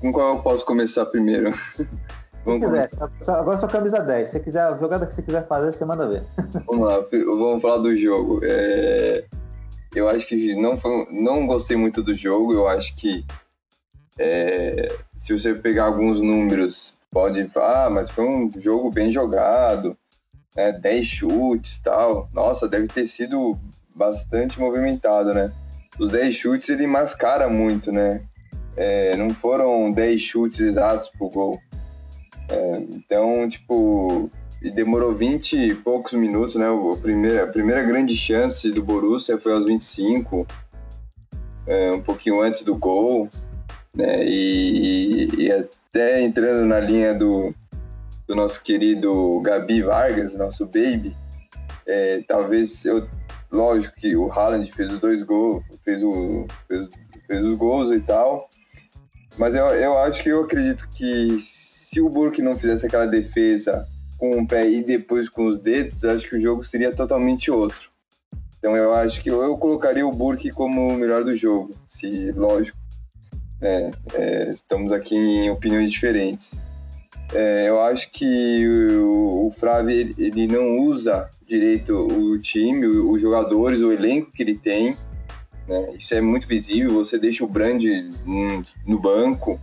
[0.01, 1.51] Com qual eu posso começar primeiro?
[2.47, 2.89] Vamos quiser,
[3.29, 4.29] agora só camisa 10.
[4.29, 6.23] Se quiser, a jogada que você quiser fazer, você manda ver.
[6.65, 8.41] Vamos lá, vamos falar do jogo.
[8.45, 9.25] É...
[9.93, 11.09] Eu acho que não, foi...
[11.11, 12.53] não gostei muito do jogo.
[12.53, 13.25] Eu acho que
[14.17, 19.97] é, se você pegar alguns números, pode falar, ah, mas foi um jogo bem jogado,
[20.55, 22.29] né, 10 chutes tal.
[22.33, 23.59] Nossa, deve ter sido
[23.93, 25.53] bastante movimentado, né?
[25.99, 28.23] Os 10 chutes ele mascara muito, né?
[28.77, 31.59] É, não foram 10 chutes exatos pro gol.
[32.49, 34.31] É, então, tipo,
[34.63, 36.69] e demorou 20 e poucos minutos, né?
[36.69, 40.47] O primeiro, a primeira grande chance do Borussia foi aos 25,
[41.67, 43.29] é, um pouquinho antes do gol
[43.97, 44.23] né?
[44.25, 47.55] E, e, até entrando na linha do,
[48.29, 51.17] do nosso querido Gabi Vargas, nosso baby,
[51.87, 53.09] é, talvez eu,
[53.51, 56.89] lógico que o Haaland fez os dois gols, fez, o, fez,
[57.27, 58.51] fez os gols e tal,
[59.39, 61.39] mas eu, eu acho que eu acredito que
[61.97, 66.05] se o Burke não fizesse aquela defesa com o pé e depois com os dedos,
[66.05, 67.89] acho que o jogo seria totalmente outro.
[68.59, 72.77] Então eu acho que eu colocaria o Burke como o melhor do jogo, se lógico
[73.63, 76.51] é, é, estamos aqui em opiniões diferentes.
[77.33, 83.81] É, eu acho que o, o Flávio ele não usa direito o time, os jogadores,
[83.81, 84.95] o elenco que ele tem.
[85.67, 85.95] Né?
[85.97, 86.93] Isso é muito visível.
[86.93, 87.83] Você deixa o Brand
[88.87, 89.59] no banco.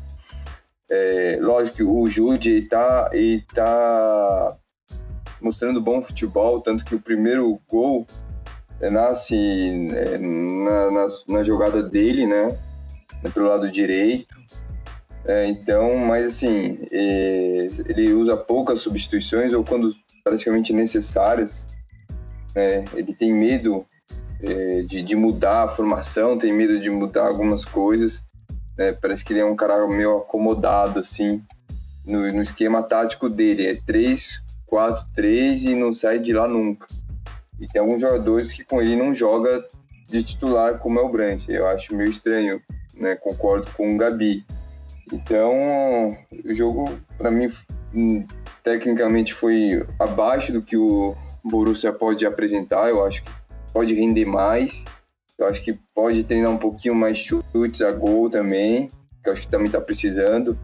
[0.89, 3.09] É, lógico que o Jude está
[3.53, 4.57] tá
[5.41, 8.05] mostrando bom futebol, tanto que o primeiro gol
[8.91, 9.35] nasce
[9.95, 12.47] é, na, na, na jogada dele, né?
[13.23, 14.35] né, pelo lado direito.
[15.25, 21.65] É, então, mas assim, é, ele usa poucas substituições ou quando praticamente necessárias.
[22.55, 23.85] É, ele tem medo
[24.41, 28.23] é, de, de, mudar a formação, tem medo de mudar algumas coisas.
[28.77, 31.43] Né, parece que ele é um cara meio acomodado, assim,
[32.05, 33.67] no, no esquema tático dele.
[33.67, 36.87] É 3, 4, 3 e não sai de lá nunca.
[37.59, 39.63] E tem alguns jogadores que com ele não joga
[40.09, 41.51] de titular como é o Brandt.
[41.51, 42.61] Eu acho meio estranho
[42.95, 43.15] né?
[43.15, 44.45] Concordo com o Gabi.
[45.11, 47.49] Então, o jogo, para mim,
[47.93, 48.25] hum,
[48.63, 52.89] tecnicamente foi abaixo do que o Borussia pode apresentar.
[52.89, 53.31] Eu acho que
[53.71, 54.85] pode render mais.
[55.37, 58.87] Eu acho que pode treinar um pouquinho mais chutes a gol também,
[59.23, 60.57] que eu acho que também está precisando.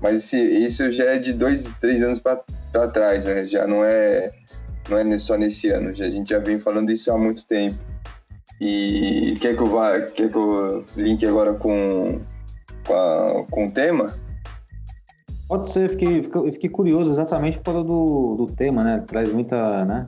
[0.00, 3.44] Mas esse, isso já é de dois, três anos para trás, né?
[3.44, 4.32] Já não é,
[4.88, 5.94] não é só nesse ano.
[5.94, 7.78] Já, a gente já vem falando isso há muito tempo.
[8.60, 12.20] E quer que eu vá, quer que eu link agora com,
[12.86, 14.06] com, a, com o tema?
[15.48, 19.04] Pode ser, fiquei, fiquei curioso exatamente por causa do, do tema, né?
[19.06, 20.06] Traz muita, né?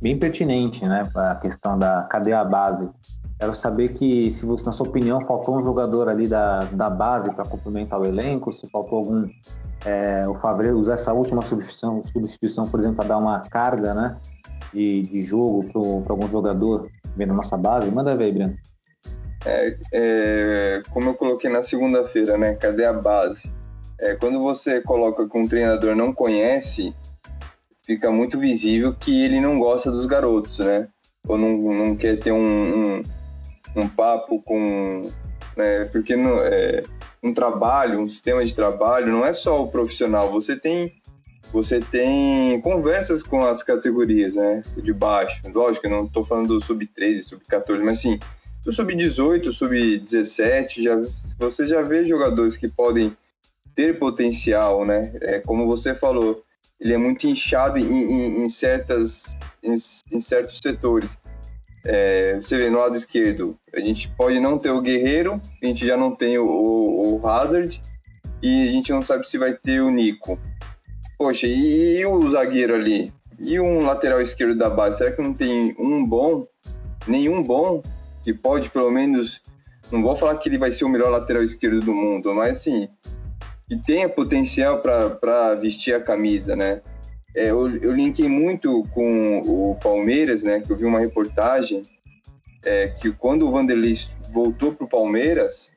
[0.00, 1.02] Bem pertinente, né?
[1.12, 2.88] Para a questão da cadeia base.
[3.38, 7.32] Quero saber que, se você, na sua opinião, faltou um jogador ali da, da base
[7.32, 9.28] para complementar o elenco, se faltou algum.
[9.84, 14.16] É, o Favre usar essa última substituição, substituição por exemplo, para dar uma carga, né?
[14.74, 15.64] De, de jogo
[16.02, 17.88] para algum jogador vendo nossa base?
[17.92, 18.56] Manda ver, Breno.
[19.46, 22.54] É, é, como eu coloquei na segunda-feira, né?
[22.54, 23.50] Cadê a base?
[24.00, 26.92] É, quando você coloca que um treinador não conhece,
[27.82, 30.88] fica muito visível que ele não gosta dos garotos, né?
[31.26, 32.38] Ou não, não quer ter um,
[32.96, 33.02] um,
[33.80, 35.02] um papo com
[35.58, 35.84] né?
[35.86, 36.84] Porque no, é,
[37.22, 40.94] um trabalho, um sistema de trabalho, não é só o profissional, você tem
[41.50, 44.62] você tem conversas com as categorias, né?
[44.76, 45.42] De baixo.
[45.52, 48.20] Lógico, eu não estou falando do sub-13, sub-14, mas sim,
[48.62, 51.00] do sub-18, sub-17, já,
[51.38, 53.16] você já vê jogadores que podem
[53.74, 55.12] ter potencial, né?
[55.22, 56.42] É, como você falou,
[56.78, 59.76] ele é muito inchado em, em, em certas, em,
[60.12, 61.16] em, certos setores.
[61.90, 65.86] É, você vê no lado esquerdo, a gente pode não ter o Guerreiro, a gente
[65.86, 67.80] já não tem o, o, o Hazard,
[68.42, 70.38] e a gente não sabe se vai ter o Nico.
[71.16, 73.10] Poxa, e, e o zagueiro ali?
[73.38, 74.98] E um lateral esquerdo da base?
[74.98, 76.46] Será que não tem um bom?
[77.06, 77.80] Nenhum bom?
[78.22, 79.40] Que pode pelo menos.
[79.90, 82.88] Não vou falar que ele vai ser o melhor lateral esquerdo do mundo, mas assim,
[83.66, 86.82] que tenha potencial para vestir a camisa, né?
[87.38, 90.60] É, eu, eu linkei muito com o Palmeiras, né?
[90.60, 91.82] Que eu vi uma reportagem
[92.64, 93.94] é, que quando o Vanderlei
[94.32, 95.70] voltou para o Palmeiras,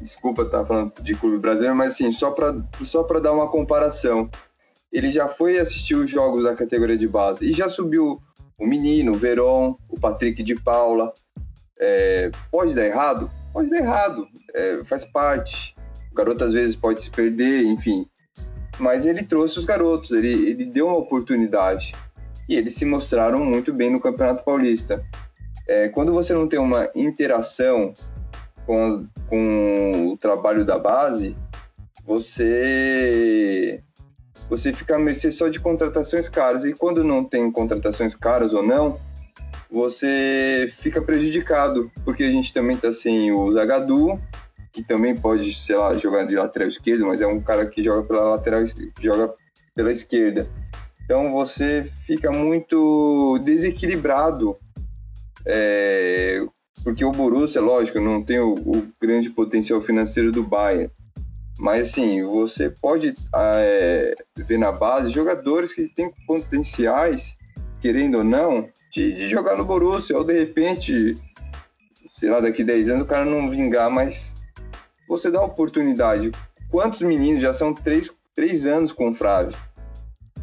[0.00, 2.54] desculpa estar tá falando de clube brasileiro, mas assim, só para
[2.84, 4.30] só dar uma comparação,
[4.92, 8.22] ele já foi assistir os jogos da categoria de base e já subiu
[8.56, 11.12] o menino, o Veron, o Patrick de Paula.
[11.80, 13.28] É, pode dar errado?
[13.52, 15.74] Pode dar errado, é, faz parte.
[16.12, 18.06] O garoto às vezes pode se perder, enfim.
[18.80, 21.94] Mas ele trouxe os garotos, ele, ele deu uma oportunidade.
[22.48, 25.04] E eles se mostraram muito bem no Campeonato Paulista.
[25.68, 27.92] É, quando você não tem uma interação
[28.66, 31.36] com, com o trabalho da base,
[32.04, 33.80] você
[34.48, 36.64] você fica a mercê só de contratações caras.
[36.64, 38.98] E quando não tem contratações caras ou não,
[39.70, 44.20] você fica prejudicado, porque a gente também tá sem o Zagadu,
[44.72, 48.02] que também pode, sei lá, jogar de lateral esquerdo, mas é um cara que joga
[48.02, 48.62] pela lateral,
[49.00, 49.34] joga
[49.74, 50.46] pela esquerda.
[51.04, 54.56] Então você fica muito desequilibrado
[55.46, 56.44] é,
[56.82, 60.90] porque o Borussia, lógico, não tem o, o, grande potencial financeiro do Bayern.
[61.58, 67.36] Mas, assim, você pode é, ver na base jogadores que têm potenciais,
[67.80, 70.16] querendo ou não, de, de, jogar no Borussia.
[70.16, 71.14] Ou, de repente,
[72.10, 74.34] sei lá, daqui 10 anos o cara não vingar, mas
[75.10, 76.30] você dá oportunidade.
[76.70, 79.56] Quantos meninos já são três, três anos com Frávio?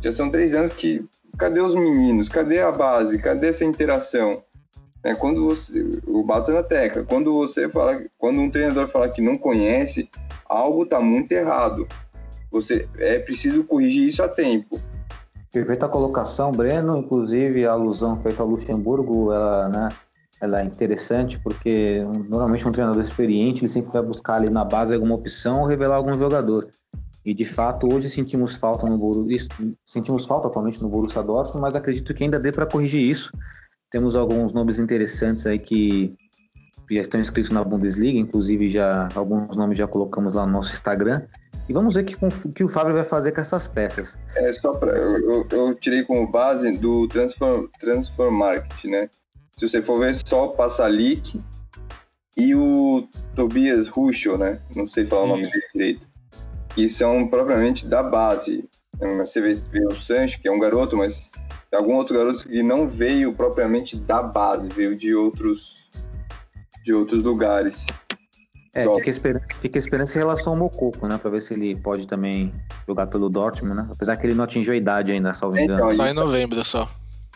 [0.02, 1.06] Já são três anos que...
[1.38, 2.28] Cadê os meninos?
[2.28, 3.18] Cadê a base?
[3.18, 4.44] Cadê essa interação?
[5.04, 9.22] É quando você, o bato na tecla, quando você fala, quando um treinador fala que
[9.22, 10.10] não conhece,
[10.46, 11.88] algo está muito errado.
[12.52, 14.78] Você é preciso corrigir isso a tempo.
[15.50, 16.98] Perfeita colocação, Breno.
[16.98, 19.90] Inclusive a alusão feita ao Luxemburgo, ela, né,
[20.41, 24.93] ela é interessante porque normalmente um treinador experiente ele sempre vai buscar ali na base
[24.93, 26.67] alguma opção ou revelar algum jogador.
[27.26, 29.50] E de fato hoje sentimos falta no Borussia,
[29.84, 33.32] sentimos falta atualmente no Borussia Dortmund, mas acredito que ainda dê para corrigir isso
[33.89, 36.13] temos alguns nomes interessantes aí que
[36.89, 41.21] já estão inscritos na Bundesliga, inclusive já alguns nomes já colocamos lá no nosso Instagram.
[41.67, 44.17] E vamos ver o que o Fábio vai fazer com essas peças.
[44.38, 49.10] É só para eu, eu, tirei como base do Transfer, Transfer Market, né?
[49.58, 51.41] Se você for ver só o Passalic
[52.38, 54.62] e o Tobias Ruschel, né?
[54.76, 55.28] Não sei falar Sim.
[55.28, 56.08] o nome dele direito.
[56.76, 58.70] Que são propriamente da base.
[59.17, 61.32] Você vê, vê o Sancho, que é um garoto, mas
[61.74, 65.76] algum outro garoto que não veio propriamente da base, veio de outros
[66.84, 67.86] de outros lugares.
[68.76, 71.17] É, fica esperança, fica esperança em relação ao Mococo, né?
[71.17, 72.54] Pra ver se ele pode também
[72.88, 73.89] jogar pelo Dortmund, né?
[73.91, 75.84] Apesar que ele não atingiu a idade ainda, salvo engano.
[75.84, 76.88] Então, só em novembro, só.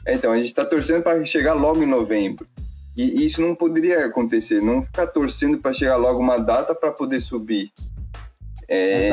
[0.05, 2.47] É, então, a gente tá torcendo para chegar logo em novembro.
[2.95, 4.61] E isso não poderia acontecer.
[4.61, 7.71] Não ficar torcendo para chegar logo uma data para poder subir.
[8.67, 9.11] É,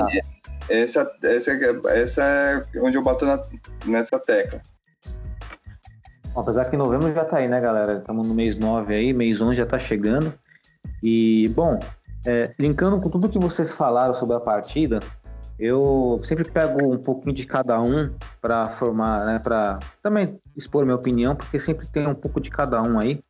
[0.68, 1.52] essa, essa,
[1.94, 3.42] essa é onde eu bato na,
[3.86, 4.60] nessa tecla.
[6.36, 7.98] Apesar que novembro já tá aí, né, galera?
[7.98, 10.32] Estamos no mês 9 aí, mês 11 já tá chegando.
[11.02, 11.78] E, bom,
[12.26, 15.00] é, linkando com tudo que vocês falaram sobre a partida,
[15.58, 20.96] eu sempre pego um pouquinho de cada um para formar, né, para também expor minha
[20.96, 23.20] opinião, porque sempre tem um pouco de cada um aí.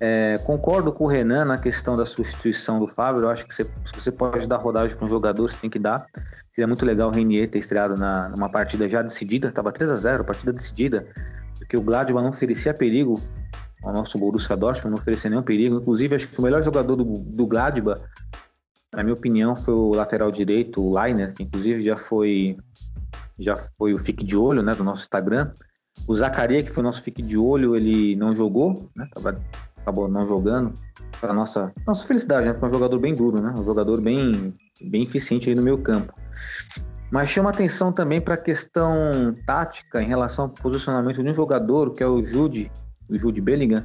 [0.00, 3.22] É, concordo com o Renan na questão da substituição do Fábio.
[3.22, 5.78] Eu acho que você, se você pode dar rodagem para um jogador, você tem que
[5.78, 6.06] dar.
[6.54, 9.96] Seria muito legal o Renier ter estreado na, numa partida já decidida, estava 3 a
[9.96, 11.06] 0 partida decidida
[11.60, 13.20] porque o Gladbach não oferecia perigo
[13.82, 15.76] ao nosso Borussia Dortmund, não oferecia nenhum perigo.
[15.76, 18.00] Inclusive, acho que o melhor jogador do, do Gladbach,
[18.94, 22.56] na minha opinião, foi o lateral direito, o Leiner, que inclusive já foi
[23.38, 25.50] já foi o fique de olho né, do nosso Instagram.
[26.06, 29.08] O Zacaria, que foi nosso fique de olho, ele não jogou, né,
[29.76, 30.72] acabou não jogando,
[31.20, 34.54] para nossa nossa felicidade, né, porque é um jogador bem duro, né, um jogador bem,
[34.82, 36.12] bem eficiente aí no meio campo.
[37.10, 41.92] Mas chama atenção também para a questão tática em relação ao posicionamento de um jogador,
[41.92, 42.70] que é o Jude,
[43.08, 43.84] o Jude Bellingham,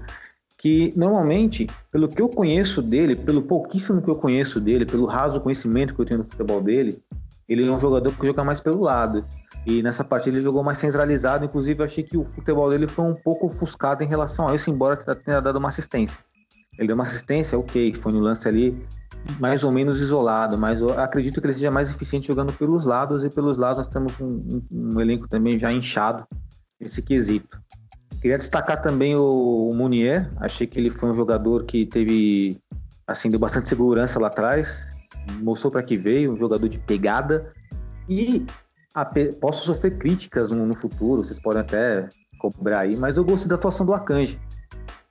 [0.66, 5.40] que normalmente, pelo que eu conheço dele, pelo pouquíssimo que eu conheço dele, pelo raso
[5.40, 7.00] conhecimento que eu tenho do futebol dele,
[7.48, 9.24] ele é um jogador que joga mais pelo lado.
[9.64, 13.06] E nessa partida ele jogou mais centralizado, inclusive eu achei que o futebol dele foi
[13.06, 16.18] um pouco ofuscado em relação a isso, embora tenha dado uma assistência.
[16.80, 18.76] Ele deu uma assistência, ok, foi no lance ali
[19.40, 23.30] mais ou menos isolado, mas acredito que ele seja mais eficiente jogando pelos lados, e
[23.30, 26.26] pelos lados nós temos um, um, um elenco também já inchado
[26.80, 27.64] nesse quesito.
[28.26, 32.60] Queria destacar também o, o Munier, achei que ele foi um jogador que teve,
[33.06, 34.88] assim, deu bastante segurança lá atrás,
[35.44, 37.54] mostrou para que veio, um jogador de pegada,
[38.10, 38.44] e
[38.96, 39.06] a,
[39.40, 42.10] posso sofrer críticas no, no futuro, vocês podem até
[42.40, 44.42] cobrar aí, mas eu gostei da atuação do Akanji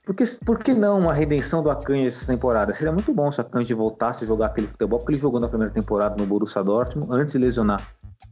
[0.05, 2.71] porque, por que não uma redenção do Akanji essa temporada?
[2.73, 5.47] Seria muito bom se o Akanji voltasse a jogar aquele futebol, porque ele jogou na
[5.47, 7.81] primeira temporada no Borussia Dortmund, antes de lesionar.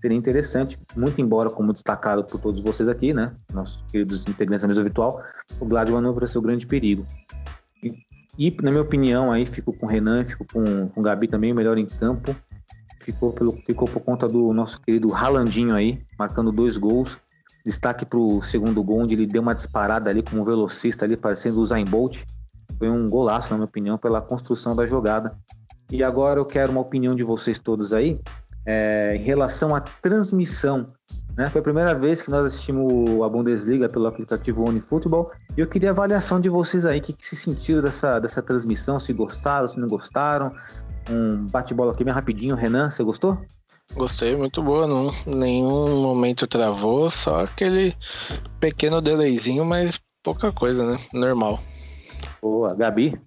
[0.03, 3.31] Seria interessante, muito embora, como destacado por todos vocês aqui, né?
[3.53, 5.23] Nossos queridos integrantes da mesa virtual,
[5.61, 7.05] o Gladman não ofereceu grande perigo.
[7.81, 7.93] E,
[8.37, 11.53] e, na minha opinião, aí fico com o Renan, fico com, com o Gabi também,
[11.53, 12.35] o melhor em campo.
[12.99, 17.17] Ficou, pelo, ficou por conta do nosso querido Ralandinho aí, marcando dois gols
[17.65, 21.61] Destaque para o segundo gol, onde ele deu uma disparada ali como velocista ali, parecendo
[21.61, 22.25] o Zayn Bolt.
[22.77, 25.33] Foi um golaço, na minha opinião, pela construção da jogada.
[25.89, 28.19] E agora eu quero uma opinião de vocês todos aí
[28.65, 30.91] é, em relação à transmissão.
[31.35, 31.49] Né?
[31.49, 35.89] Foi a primeira vez que nós assistimos a Bundesliga pelo aplicativo OneFootball e eu queria
[35.89, 39.67] a avaliação de vocês aí, o que, que se sentiram dessa, dessa transmissão, se gostaram,
[39.67, 40.53] se não gostaram.
[41.09, 42.55] Um bate-bola aqui bem rapidinho.
[42.55, 43.37] Renan, você gostou?
[43.93, 44.87] Gostei, muito boa.
[44.87, 47.95] Não, nenhum momento travou, só aquele
[48.59, 50.99] pequeno delayzinho, mas pouca coisa, né?
[51.13, 51.61] Normal.
[52.41, 53.19] Boa, Gabi?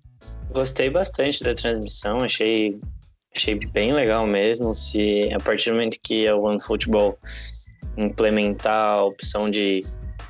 [0.53, 2.81] Gostei bastante da transmissão, achei,
[3.37, 4.75] achei bem legal mesmo.
[4.75, 7.19] Se a partir do momento que a OneFootball
[7.97, 9.85] implementar a opção de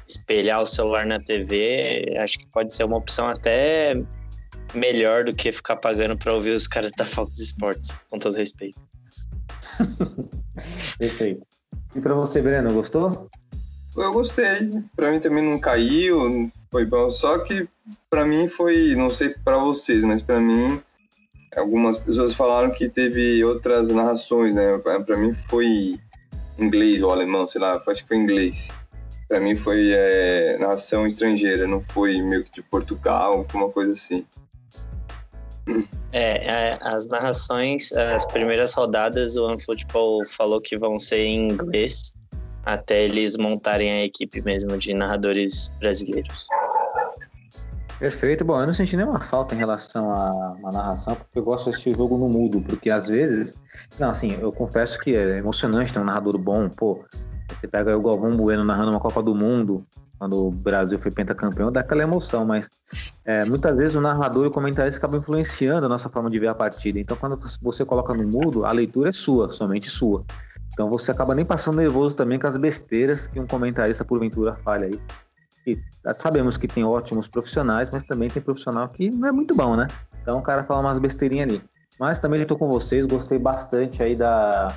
[0.09, 4.01] espelhar o celular na TV, acho que pode ser uma opção até
[4.75, 8.81] melhor do que ficar pagando para ouvir os caras da Fox Sports, com todo respeito.
[10.99, 11.47] Perfeito.
[11.95, 13.29] E para você, Breno, gostou?
[13.97, 14.71] Eu gostei.
[14.95, 17.11] Para mim também não caiu, foi bom.
[17.11, 17.69] Só que
[18.11, 20.81] para mim foi, não sei para vocês, mas para mim
[21.57, 24.79] algumas pessoas falaram que teve outras narrações, né?
[24.79, 25.99] Para mim foi
[26.59, 28.69] inglês ou alemão, sei lá, acho que foi inglês.
[29.29, 34.25] Para mim foi é, narração estrangeira, não foi meio que de Portugal, alguma coisa assim.
[36.13, 42.15] É, é, as narrações, as primeiras rodadas, o OneFootball falou que vão ser em inglês
[42.67, 46.49] até eles montarem a equipe mesmo de narradores brasileiros.
[47.99, 48.45] Perfeito.
[48.45, 51.71] Bom, eu não senti nenhuma falta em relação à, à narração, porque eu gosto de
[51.71, 53.55] assistir o jogo no mudo, porque às vezes.
[53.99, 56.69] Não, assim, eu confesso que é emocionante ter um narrador bom.
[56.69, 57.05] Pô,
[57.49, 59.87] você pega o Galvão Bueno narrando uma Copa do Mundo,
[60.19, 62.69] quando o Brasil foi pentacampeão, dá aquela emoção, mas
[63.25, 66.49] é, muitas vezes o narrador e o comentarista acabam influenciando a nossa forma de ver
[66.49, 66.99] a partida.
[66.99, 70.25] Então, quando você coloca no mudo, a leitura é sua, somente sua.
[70.73, 74.87] Então, você acaba nem passando nervoso também com as besteiras que um comentarista, porventura, falha
[74.87, 75.01] aí.
[75.67, 75.79] E
[76.15, 79.89] sabemos que tem ótimos profissionais, mas também tem profissional que não é muito bom, né?
[80.23, 81.63] Então, o cara fala umas besteirinhas ali.
[81.99, 84.69] Mas também estou com vocês, gostei bastante aí da,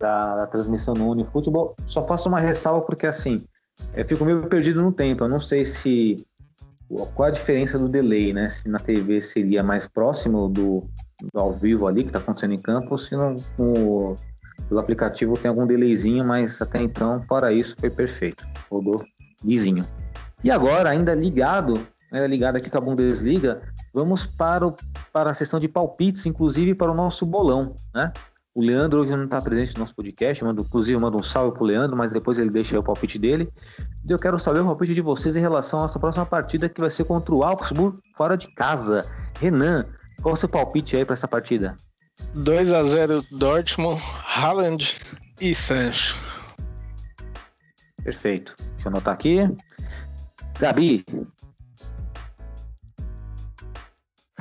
[0.00, 1.74] da, da transmissão no Unifutebol.
[1.86, 3.44] Só faço uma ressalva porque, assim,
[3.94, 5.24] eu fico meio perdido no tempo.
[5.24, 6.24] Eu não sei se
[7.14, 8.48] qual a diferença do delay, né?
[8.48, 10.84] Se na TV seria mais próximo do,
[11.32, 14.16] do ao vivo ali que está acontecendo em campo, ou se no, no,
[14.68, 18.46] pelo aplicativo tem algum delayzinho, mas até então, fora isso, foi perfeito.
[18.70, 19.02] Rodou
[19.44, 19.84] lisinho.
[20.44, 23.62] E agora, ainda ligado, ainda ligado aqui com a Bundesliga,
[23.94, 24.76] vamos para, o,
[25.12, 28.12] para a sessão de palpites, inclusive para o nosso bolão, né?
[28.54, 31.64] O Leandro hoje não está presente no nosso podcast, mando, inclusive manda um salve pro
[31.64, 33.48] Leandro, mas depois ele deixa o palpite dele.
[34.06, 36.78] E eu quero saber o palpite de vocês em relação à nossa próxima partida, que
[36.78, 39.10] vai ser contra o Augsburg, fora de casa.
[39.40, 39.86] Renan,
[40.20, 41.76] qual é o seu palpite aí para essa partida?
[42.34, 45.00] 2 a 0 Dortmund, Haaland
[45.40, 46.14] e Sancho.
[48.04, 48.54] Perfeito.
[48.58, 49.38] Deixa eu anotar aqui.
[50.62, 51.04] Gabi.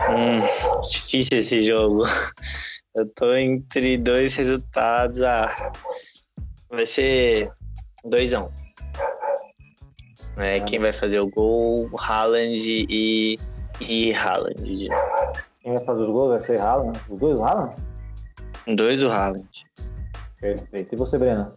[0.08, 0.42] Hum,
[0.88, 2.04] difícil esse jogo.
[2.94, 5.20] Eu tô entre dois resultados.
[5.24, 5.72] Ah,
[6.70, 7.52] vai ser
[8.06, 8.46] 2x1.
[8.46, 8.52] Um.
[10.40, 11.90] É, quem vai fazer o gol?
[11.98, 13.40] Haaland e,
[13.80, 14.90] e Haaland.
[15.62, 17.00] Quem vai fazer os gols vai ser Haaland?
[17.10, 17.76] Os dois do Haaland?
[18.76, 19.66] Dois do Haaland.
[20.40, 20.94] Perfeito.
[20.94, 21.52] E você, Breno?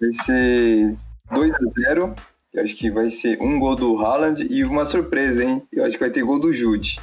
[0.00, 0.96] Vai ser
[1.30, 2.33] 2x0.
[2.54, 5.66] Eu acho que vai ser um gol do Haaland e uma surpresa, hein?
[5.72, 7.00] Eu acho que vai ter gol do Jude.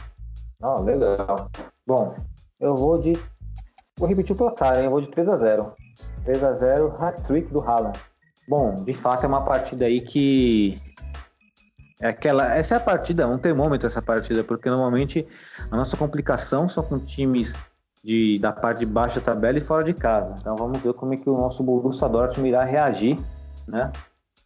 [0.64, 1.52] Ah, legal.
[1.86, 2.16] Bom,
[2.58, 3.20] eu vou de.
[4.00, 4.86] Vou repetir o placar, hein?
[4.86, 5.74] Eu vou de 3 a 0
[6.24, 8.00] 3 a 0 hat-trick do Haaland.
[8.48, 10.80] Bom, de fato é uma partida aí que
[12.00, 15.28] É aquela, essa é a partida, um termômetro essa partida, porque normalmente
[15.70, 17.54] a nossa complicação são com times
[18.02, 20.34] de, da parte de da tabela e fora de casa.
[20.40, 23.20] Então vamos ver como é que o nosso Borussia Dortmund irá reagir,
[23.68, 23.92] né?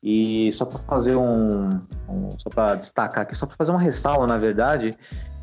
[0.06, 1.68] E só para fazer um,
[2.08, 4.96] um só para destacar aqui, só para fazer uma ressalva, na verdade,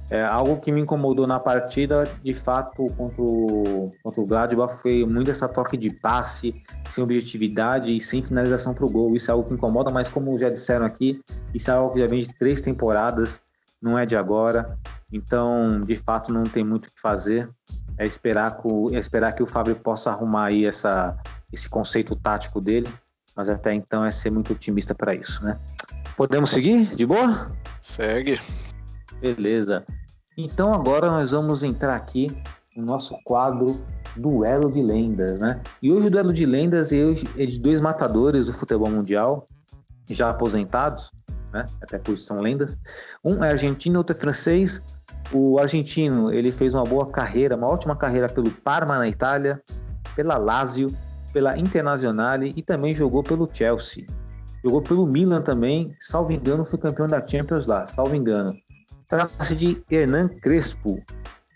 [0.08, 5.04] é, algo que me incomodou na partida, de fato, contra o, contra o Gladbach, foi
[5.04, 9.16] muito essa toque de passe, sem objetividade e sem finalização para o gol.
[9.16, 11.20] Isso é algo que incomoda, mas como já disseram aqui,
[11.52, 13.40] isso é algo que já vem de três temporadas,
[13.80, 14.78] não é de agora.
[15.12, 17.50] Então, de fato, não tem muito o que fazer.
[17.98, 18.60] É esperar,
[18.92, 21.18] é esperar que o Fábio possa arrumar aí essa,
[21.52, 22.88] esse conceito tático dele,
[23.36, 25.58] mas até então é ser muito otimista para isso, né?
[26.16, 26.94] Podemos seguir?
[26.94, 27.50] De boa?
[27.82, 28.40] Segue.
[29.20, 29.84] Beleza.
[30.36, 32.34] Então agora nós vamos entrar aqui
[32.76, 33.84] no nosso quadro
[34.16, 35.60] Duelo de Lendas, né?
[35.82, 39.48] E hoje o Duelo de Lendas é de dois matadores do futebol mundial,
[40.08, 41.10] já aposentados,
[41.52, 41.66] né?
[41.82, 42.78] Até por são lendas.
[43.24, 44.82] Um é argentino, outro é francês.
[45.32, 49.62] O argentino, ele fez uma boa carreira, uma ótima carreira pelo Parma na Itália,
[50.14, 50.94] pela Lazio,
[51.32, 54.06] pela Internazionale e também jogou pelo Chelsea.
[54.64, 58.54] Jogou pelo Milan também, salvo engano, foi campeão da Champions lá, salvo engano.
[59.08, 61.02] Trata-se de Hernan Crespo.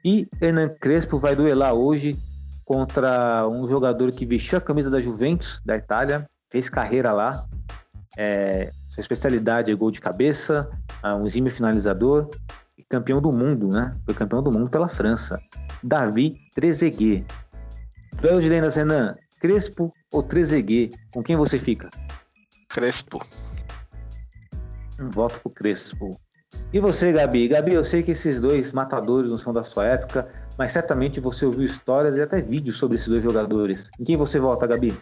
[0.05, 2.19] E Hernan Crespo vai duelar hoje
[2.65, 7.47] contra um jogador que vestiu a camisa da Juventus, da Itália, fez carreira lá.
[8.19, 10.69] É, sua especialidade é gol de cabeça,
[11.03, 12.31] é um exímio finalizador
[12.77, 13.97] e campeão do mundo, né?
[14.05, 15.39] Foi campeão do mundo pela França.
[15.83, 17.25] Davi Trezeguet.
[18.21, 19.15] Duelo de lendas, Renan.
[19.41, 20.95] Crespo ou Trezeguet?
[21.13, 21.91] Com quem você fica?
[22.69, 23.25] Crespo.
[24.99, 26.19] Um voto pro Crespo.
[26.73, 27.49] E você, Gabi?
[27.49, 30.29] Gabi, eu sei que esses dois matadores não são da sua época,
[30.59, 33.91] mas certamente você ouviu histórias e até vídeos sobre esses dois jogadores.
[34.01, 34.97] Em quem você vota, Gabi?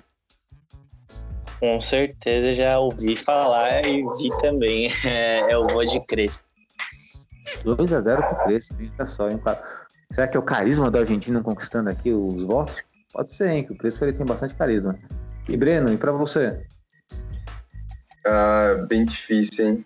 [1.61, 4.89] Com certeza já ouvi falar e vi também.
[5.07, 6.45] É, eu vou de Crespo.
[7.64, 9.41] 2x0 pro Crespo, olha só, hein?
[10.11, 12.82] Será que é o carisma do argentino conquistando aqui os votos?
[13.14, 13.64] Pode ser, hein?
[13.64, 14.98] Que o Crespo ele tem bastante carisma.
[15.48, 16.66] E Breno, e para você?
[18.26, 19.84] Ah, bem difícil, hein?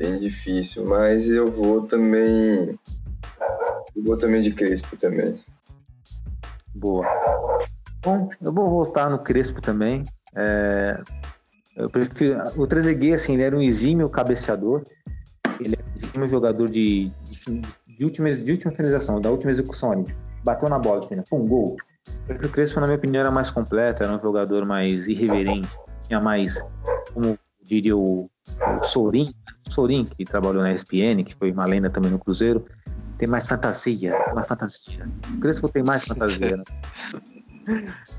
[0.00, 2.78] bem difícil, mas eu vou também.
[3.94, 5.38] Eu vou também de Crespo também.
[6.74, 7.04] Boa.
[8.02, 10.04] Bom, eu vou voltar no Crespo também.
[10.34, 10.98] É,
[11.76, 12.40] eu prefiro.
[12.56, 14.84] O Trezeguet, assim, ele era um exímio cabeceador.
[15.60, 17.60] Ele é um exímio jogador de, de,
[17.98, 20.16] de, última, de última finalização, da última execução ali.
[20.42, 21.76] Bateu na bola, tipo, um gol.
[22.28, 25.76] O Crespo, na minha opinião, era mais completo, era um jogador mais irreverente,
[26.06, 26.64] tinha mais,
[27.12, 28.30] como diria o,
[28.80, 29.32] o Sorin,
[29.68, 32.64] Sorin, que trabalhou na ESPN, que foi uma lenda também no Cruzeiro,
[33.18, 35.06] tem mais fantasia, mais fantasia.
[35.34, 36.64] O Crespo tem mais fantasia, né?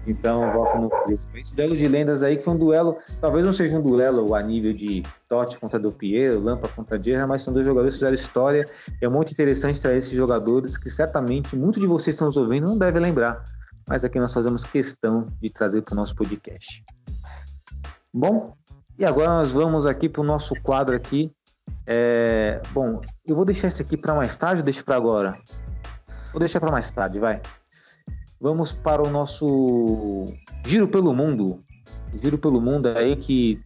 [0.07, 1.36] Então, eu voto no Crespo.
[1.36, 4.41] Esse duelo de lendas aí, que foi um duelo, talvez não seja um duelo a
[4.41, 8.13] nível de Totti contra Do Piero, Lampa contra Gerra, mas são dois jogadores que fizeram
[8.13, 8.65] história.
[9.01, 12.77] É muito interessante trazer esses jogadores que certamente muitos de vocês estão nos ouvindo não
[12.77, 13.43] devem lembrar,
[13.91, 16.81] mas aqui nós fazemos questão de trazer para o nosso podcast.
[18.13, 18.55] Bom,
[18.97, 21.29] e agora nós vamos aqui para o nosso quadro aqui.
[21.85, 25.37] É, bom, eu vou deixar esse aqui para mais tarde ou para agora?
[26.31, 27.41] Vou deixar para mais tarde, vai.
[28.39, 30.25] Vamos para o nosso
[30.65, 31.61] Giro pelo Mundo.
[32.13, 33.61] Giro pelo Mundo é aí que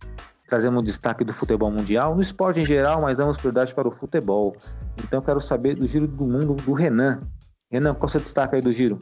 [0.48, 4.56] trazemos destaque do futebol mundial, no esporte em geral, mas damos prioridade para o futebol.
[4.98, 7.22] Então quero saber do Giro do Mundo do Renan.
[7.72, 8.98] Renan, qual é o seu destaque aí do Giro?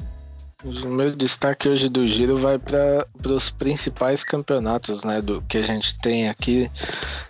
[0.64, 5.61] O meu destaque hoje do Giro vai para os principais campeonatos né, do que a
[5.61, 6.72] gente tem aqui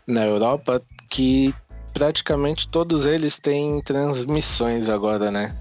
[0.05, 0.79] na Europa,
[1.09, 1.51] que
[1.95, 5.55] praticamente todos eles têm transmissões agora, né?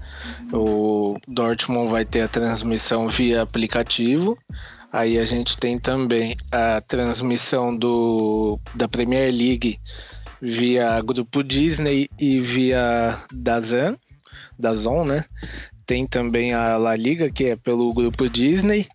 [0.51, 4.37] O Dortmund vai ter a transmissão via aplicativo.
[4.91, 9.79] Aí a gente tem também a transmissão do, da Premier League
[10.39, 13.97] via grupo Disney e via Dazan,
[14.59, 15.25] Dazon, né?
[15.93, 18.87] Tem também a La Liga, que é pelo grupo Disney.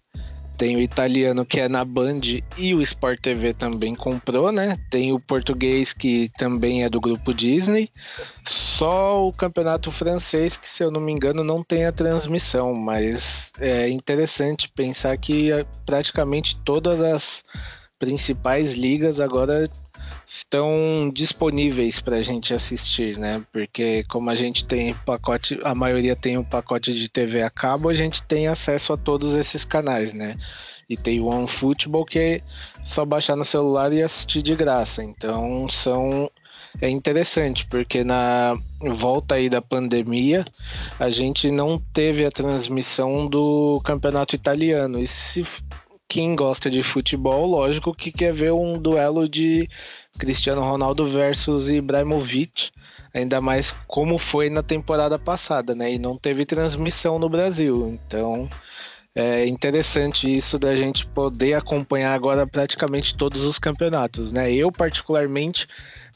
[0.56, 2.22] Tem o italiano que é na Band
[2.56, 4.76] e o Sport TV também comprou, né?
[4.90, 7.88] Tem o português que também é do grupo Disney.
[8.44, 13.52] Só o campeonato francês, que se eu não me engano, não tem a transmissão, mas
[13.60, 17.44] é interessante pensar que é praticamente todas as
[17.96, 19.62] principais ligas agora
[20.26, 23.42] estão disponíveis para a gente assistir, né?
[23.52, 27.88] Porque como a gente tem pacote, a maioria tem um pacote de TV a cabo,
[27.88, 30.36] a gente tem acesso a todos esses canais, né?
[30.88, 32.40] E tem o OneFootball que é
[32.84, 35.02] só baixar no celular e assistir de graça.
[35.02, 36.30] Então são
[36.80, 40.44] é interessante porque na volta aí da pandemia
[40.98, 44.98] a gente não teve a transmissão do campeonato italiano.
[44.98, 45.44] E se
[46.08, 49.68] quem gosta de futebol, lógico que quer ver um duelo de
[50.18, 52.70] Cristiano Ronaldo versus Ibrahimovic,
[53.12, 55.92] ainda mais como foi na temporada passada, né?
[55.92, 57.88] E não teve transmissão no Brasil.
[57.88, 58.48] Então
[59.14, 64.52] é interessante isso da gente poder acompanhar agora praticamente todos os campeonatos, né?
[64.52, 65.66] Eu particularmente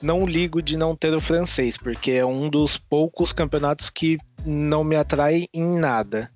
[0.00, 4.84] não ligo de não ter o francês, porque é um dos poucos campeonatos que não
[4.84, 6.30] me atrai em nada.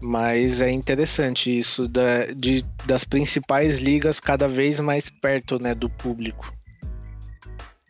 [0.00, 5.88] Mas é interessante isso da, de, das principais ligas cada vez mais perto né, do
[5.88, 6.52] público.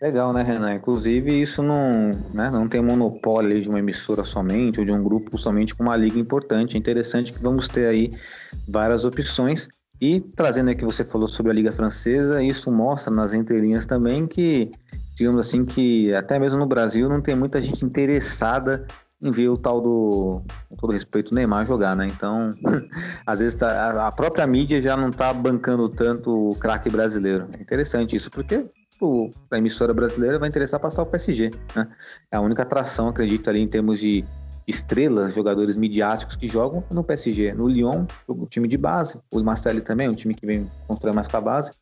[0.00, 0.74] Legal, né, Renan?
[0.74, 5.38] Inclusive, isso não, né, não tem monopólio de uma emissora somente ou de um grupo
[5.38, 6.76] somente com uma liga importante.
[6.76, 8.10] É interessante que vamos ter aí
[8.68, 9.68] várias opções.
[9.98, 14.26] E trazendo aqui que você falou sobre a Liga Francesa, isso mostra nas entrelinhas também
[14.26, 14.70] que,
[15.14, 18.86] digamos assim, que até mesmo no Brasil não tem muita gente interessada
[19.20, 22.06] em ver o tal do, com todo respeito, Neymar jogar, né?
[22.06, 22.50] Então,
[23.26, 27.48] às vezes tá, a própria mídia já não tá bancando tanto o craque brasileiro.
[27.52, 28.66] É interessante isso, porque
[29.50, 31.88] a emissora brasileira vai interessar passar o PSG, né?
[32.30, 34.24] É a única atração, acredito, ali em termos de
[34.66, 37.52] estrelas, jogadores midiáticos que jogam no PSG.
[37.52, 39.20] No Lyon, o time de base.
[39.30, 41.72] O Marcelli também, um time que vem construir mais com a base.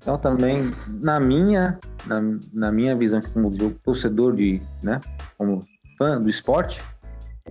[0.00, 2.20] Então também, na minha, na,
[2.52, 3.50] na minha visão como
[3.82, 5.00] torcedor de, né,
[5.36, 5.64] como
[5.98, 6.82] fã do esporte,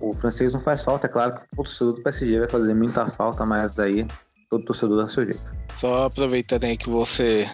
[0.00, 3.06] o francês não faz falta, é claro que o torcedor do PSG vai fazer muita
[3.06, 4.06] falta, mas daí
[4.50, 5.54] todo torcedor dá seu jeito.
[5.76, 7.48] Só aproveitando aí que você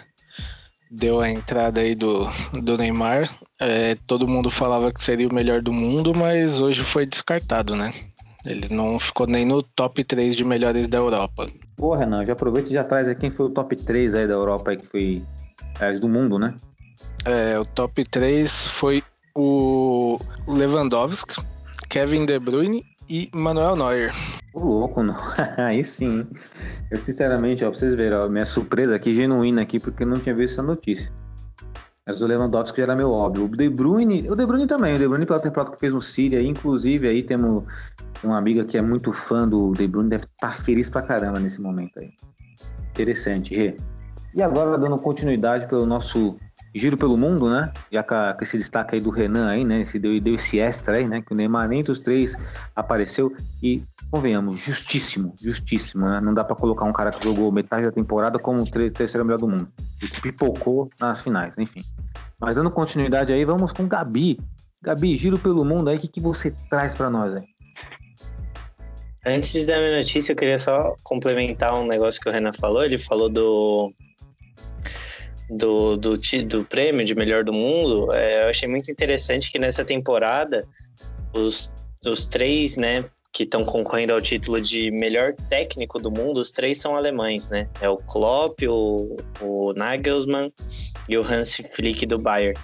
[0.90, 2.26] deu a entrada aí do,
[2.62, 3.28] do Neymar,
[3.61, 7.93] é, todo mundo falava que seria o melhor do mundo, mas hoje foi descartado, né?
[8.45, 11.47] Ele não ficou nem no top 3 de melhores da Europa.
[11.76, 14.34] Pô, Renan, já aproveita e já traz aí quem foi o top 3 aí da
[14.34, 15.22] Europa aí, que foi
[15.80, 16.55] é, do mundo, né?
[17.24, 19.03] É, o top 3 foi
[19.35, 20.16] o
[20.47, 21.43] Lewandowski,
[21.89, 24.12] Kevin De Bruyne e Manuel Neuer.
[24.55, 25.16] O louco, não.
[25.59, 26.26] aí sim.
[26.91, 30.18] Eu sinceramente, ó, pra vocês verem, ó, minha surpresa aqui, genuína aqui, porque eu não
[30.18, 31.12] tinha visto essa notícia.
[32.07, 33.45] Mas o Lewandowski já era meu óbvio.
[33.45, 34.97] O De Bruyne, o De Bruyne também.
[34.97, 37.64] O De Bruyne pela temporada que fez no Síria, inclusive aí temos
[38.24, 41.39] uma amiga que é muito fã do De Bruyne, deve estar tá feliz pra caramba
[41.39, 42.11] nesse momento aí.
[42.91, 43.76] Interessante, Rê.
[44.35, 46.37] E agora, dando continuidade pelo nosso
[46.75, 47.73] giro pelo mundo, né?
[47.91, 49.81] Já com, esse destaque aí do Renan aí, né?
[49.81, 51.20] Esse deu, deu esse extra aí, né?
[51.20, 52.35] Que o Neymar nem dos três
[52.75, 56.20] apareceu e convenhamos, justíssimo, justíssimo, né?
[56.20, 59.39] Não dá para colocar um cara que jogou metade da temporada como o terceiro melhor
[59.39, 59.68] do mundo.
[60.03, 61.83] E que pipocou nas finais, enfim.
[62.39, 64.39] Mas dando continuidade aí, vamos com Gabi.
[64.83, 67.53] Gabi, giro pelo mundo aí, o que, que você traz para nós aí?
[69.25, 72.85] Antes de dar minha notícia, eu queria só complementar um negócio que o Renan falou.
[72.85, 73.93] Ele falou do
[75.57, 79.84] do, do, do prêmio de melhor do mundo, é, eu achei muito interessante que nessa
[79.84, 80.66] temporada
[81.32, 81.74] os,
[82.07, 86.78] os três, né, que estão concorrendo ao título de melhor técnico do mundo, os três
[86.78, 87.66] são alemães, né?
[87.80, 90.53] É o Klopp, o, o Nagelsmann
[91.09, 92.59] e o Hans Flick do Bayern.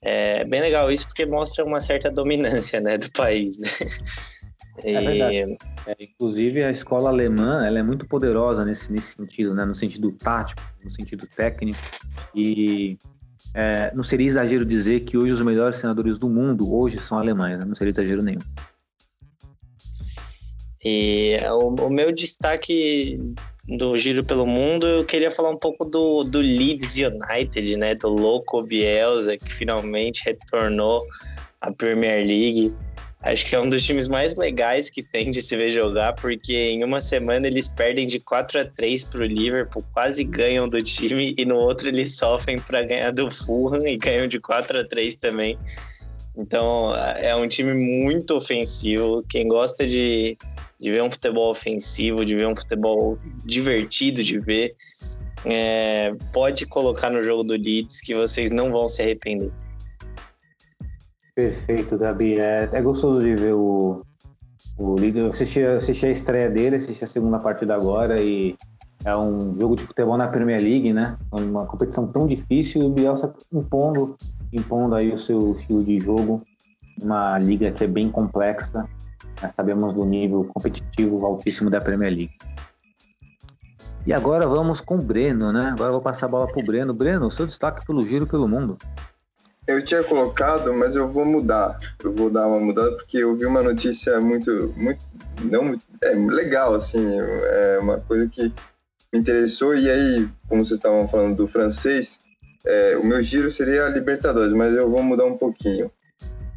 [0.00, 3.58] É bem legal isso porque mostra uma certa dominância, né, do país.
[3.58, 3.68] Né?
[4.78, 5.56] É verdade.
[5.86, 9.64] É, inclusive a escola alemã ela é muito poderosa nesse, nesse sentido, né?
[9.64, 11.80] no sentido tático, no sentido técnico.
[12.34, 12.98] E
[13.54, 17.58] é, não seria exagero dizer que hoje os melhores senadores do mundo hoje são alemães,
[17.58, 17.64] né?
[17.64, 18.42] não seria exagero nenhum.
[20.84, 23.18] E o, o, meu destaque
[23.66, 27.94] do Giro pelo Mundo, eu queria falar um pouco do, do Leeds United, né?
[27.94, 31.02] Do louco Bielsa, que finalmente retornou
[31.58, 32.74] à Premier League.
[33.24, 36.54] Acho que é um dos times mais legais que tem de se ver jogar, porque
[36.54, 40.82] em uma semana eles perdem de 4 a 3 para o Liverpool, quase ganham do
[40.82, 44.84] time, e no outro eles sofrem para ganhar do Fulham e ganham de 4 a
[44.84, 45.58] 3 também.
[46.36, 49.24] Então é um time muito ofensivo.
[49.26, 50.36] Quem gosta de,
[50.78, 54.76] de ver um futebol ofensivo, de ver um futebol divertido de ver,
[55.46, 59.50] é, pode colocar no jogo do Leeds que vocês não vão se arrepender.
[61.34, 62.38] Perfeito, Gabi.
[62.38, 64.02] É, é gostoso de ver o,
[64.78, 65.22] o líder.
[65.22, 68.56] Eu assisti, assisti a estreia dele, assisti a segunda partida agora e
[69.04, 71.18] é um jogo de futebol na Premier League, né?
[71.32, 74.16] Uma competição tão difícil e o Bielsa impondo,
[74.52, 76.42] impondo aí o seu estilo de jogo.
[77.02, 78.88] Uma liga que é bem complexa.
[79.42, 82.38] Nós sabemos do nível competitivo altíssimo da Premier League.
[84.06, 85.70] E agora vamos com o Breno, né?
[85.72, 86.94] Agora eu vou passar a bola para o Breno.
[86.94, 88.78] Breno, seu destaque pelo giro pelo mundo.
[89.66, 91.78] Eu tinha colocado, mas eu vou mudar.
[92.02, 95.02] Eu vou dar uma mudada porque eu vi uma notícia muito, muito,
[95.42, 98.52] não, é legal assim, é uma coisa que
[99.12, 102.20] me interessou e aí, como vocês estavam falando do francês,
[102.66, 105.90] é, o meu giro seria a Libertadores, mas eu vou mudar um pouquinho.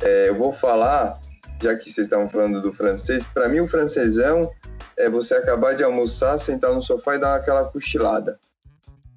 [0.01, 1.17] É, eu vou falar,
[1.61, 4.51] já que vocês estavam falando do francês, para mim o francesão
[4.97, 8.37] é você acabar de almoçar, sentar no sofá e dar aquela cochilada.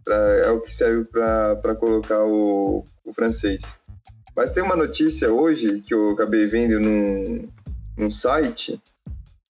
[0.05, 3.61] pra- é o que serve para colocar o, o francês.
[4.41, 7.47] Mas tem uma notícia hoje que eu acabei vendo num,
[7.95, 8.81] num site,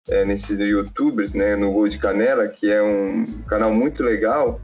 [0.09, 4.59] é, nesses youtubers, né, no Gol de Canela, que é um canal muito legal,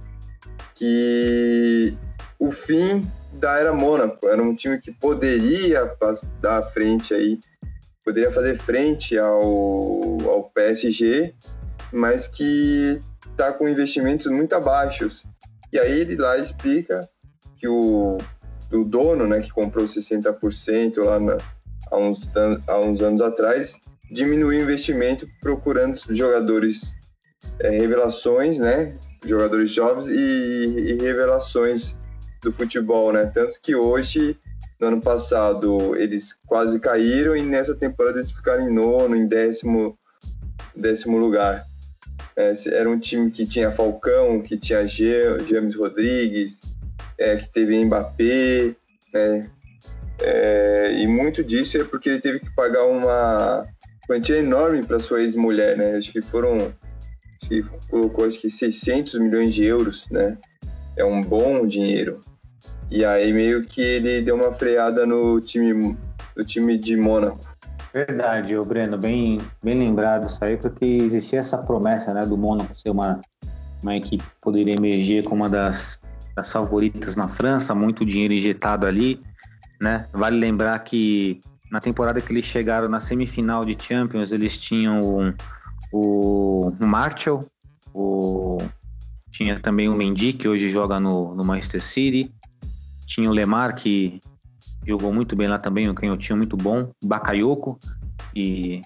[0.75, 1.95] que
[2.39, 5.95] o fim da era Mônaco era um time que poderia
[6.41, 7.39] dar frente aí,
[8.03, 11.35] poderia fazer frente ao, ao PSG,
[11.93, 12.99] mas que
[13.33, 15.27] está com investimentos muito abaixos.
[15.71, 17.07] E aí ele lá explica
[17.59, 18.17] que o,
[18.73, 21.37] o dono, né, que comprou 60% lá na,
[21.91, 22.31] há, uns,
[22.67, 23.79] há uns anos atrás,
[24.11, 26.97] diminuiu o investimento procurando jogadores
[27.61, 31.97] é, revelações, né, jogadores jovens e, e revelações
[32.43, 34.39] do futebol, né, tanto que hoje
[34.79, 39.99] no ano passado eles quase caíram e nessa temporada eles ficaram em nono, em décimo,
[40.75, 41.64] décimo lugar.
[42.37, 46.61] É, era um time que tinha Falcão, que tinha James Rodrigues,
[47.19, 48.75] é, que teve Mbappé,
[49.12, 49.51] né?
[50.21, 53.67] É, e muito disso é porque ele teve que pagar uma
[54.07, 55.97] quantia enorme para sua ex-mulher, né?
[55.97, 60.39] Acho que foram, acho que colocou acho que 600 milhões de euros, né?
[60.97, 62.21] É um bom dinheiro.
[62.91, 65.97] E aí meio que ele deu uma freada no time,
[66.37, 67.41] no time de Mônaco.
[67.93, 72.79] Verdade, ô Breno, bem, bem lembrado isso aí, porque existia essa promessa né, do Mônaco
[72.79, 73.21] ser uma,
[73.83, 76.01] uma equipe que poderia emerger como uma das,
[76.37, 79.20] das favoritas na França, muito dinheiro injetado ali.
[79.80, 80.07] Né?
[80.12, 85.34] Vale lembrar que na temporada que eles chegaram na semifinal de Champions, eles tinham
[85.91, 87.45] o, o, Martial,
[87.93, 88.59] o,
[89.30, 92.30] tinha também o Mendy, que hoje joga no, no Manchester City,
[93.07, 94.20] tinha o Lemar, que
[94.87, 97.78] jogou muito bem lá também, um canhotinho muito bom, Bakayoko,
[98.34, 98.82] e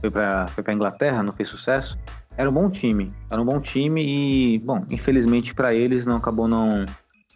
[0.00, 1.98] foi para foi Inglaterra, não fez sucesso.
[2.36, 6.48] Era um bom time, era um bom time e, bom, infelizmente para eles não acabou
[6.48, 6.84] não,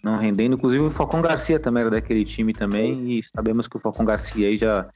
[0.02, 0.56] não rendendo.
[0.56, 4.56] Inclusive o Falcão Garcia também era daquele time também e sabemos que o Falcão Garcia
[4.58, 4.88] já,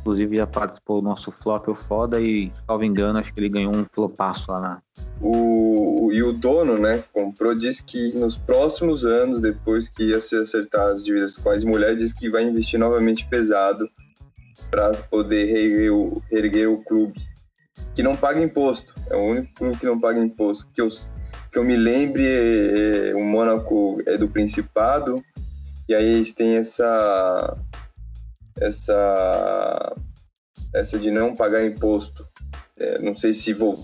[0.00, 3.74] inclusive já participou do nosso flop ou foda e, salvo engano, acho que ele ganhou
[3.74, 4.82] um flopaço lá na...
[5.20, 10.22] O, e o dono, né, que comprou, disse que nos próximos anos, depois que ia
[10.22, 13.86] se acertar as dívidas com as mulheres, disse que vai investir novamente pesado
[14.70, 17.20] para poder reerguer o, reerguer o clube.
[18.00, 18.94] Que não paga imposto.
[19.10, 20.66] É o único que não paga imposto.
[20.72, 20.88] Que eu,
[21.52, 25.22] que eu me lembre, é, o Mônaco é do Principado,
[25.86, 27.58] e aí eles têm essa.
[28.58, 29.96] essa.
[30.72, 32.26] essa de não pagar imposto.
[32.78, 33.74] É, não sei se vou.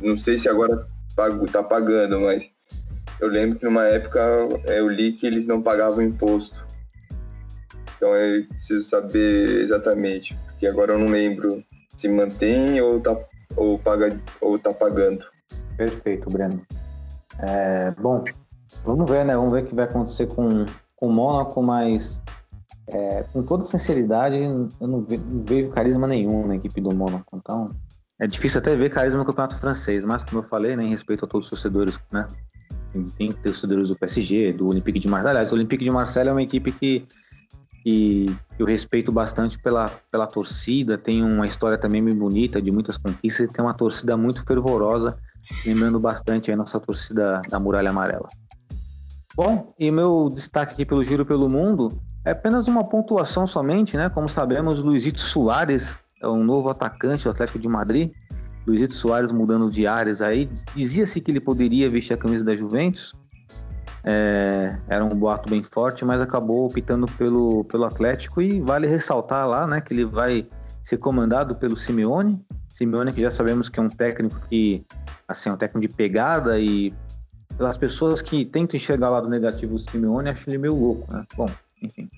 [0.00, 2.48] Não sei se agora pago, tá pagando, mas
[3.18, 4.20] eu lembro que numa época
[4.66, 6.64] é, eu li que eles não pagavam imposto.
[7.96, 11.60] Então eu preciso saber exatamente, porque agora eu não lembro
[11.96, 13.16] se mantém ou tá,
[13.56, 15.24] ou paga, ou tá pagando.
[15.76, 16.60] Perfeito, Breno.
[17.38, 18.22] É, bom,
[18.84, 19.36] vamos ver, né?
[19.36, 20.64] Vamos ver o que vai acontecer com,
[20.96, 22.20] com o Mônaco, mas
[22.86, 27.36] é, com toda sinceridade, eu não, ve- não vejo carisma nenhum na equipe do Mônaco.
[27.36, 27.70] Então,
[28.20, 31.24] é difícil até ver carisma no campeonato francês, mas como eu falei, né, em respeito
[31.24, 32.26] a todos os torcedores, né?
[33.18, 35.30] Tem torcedores do PSG, do Olympique de Marseille.
[35.36, 37.04] Aliás, o Olympique de Marseille é uma equipe que,
[37.84, 42.96] que eu respeito bastante pela, pela torcida, tem uma história também bem bonita, de muitas
[42.96, 45.18] conquistas, e tem uma torcida muito fervorosa,
[45.66, 48.28] lembrando bastante a nossa torcida da Muralha Amarela.
[49.36, 54.08] Bom, e meu destaque aqui pelo Giro pelo Mundo é apenas uma pontuação somente, né?
[54.08, 58.12] Como sabemos, Luizito Soares é um novo atacante do Atlético de Madrid.
[58.66, 60.48] Luizito Soares mudando de áreas aí.
[60.74, 63.12] Dizia-se que ele poderia vestir a camisa da Juventus.
[64.04, 68.42] É, era um boato bem forte, mas acabou optando pelo, pelo Atlético.
[68.42, 70.46] E vale ressaltar lá né, que ele vai
[70.82, 72.44] ser comandado pelo Simeone.
[72.68, 74.84] Simeone, que já sabemos que é um técnico que
[75.26, 76.92] assim, é um técnico de pegada e
[77.56, 81.24] pelas pessoas que tentam enxergar o lado negativo do Simeone, acho ele meio louco, né?
[81.36, 81.48] Bom,
[81.80, 82.08] enfim.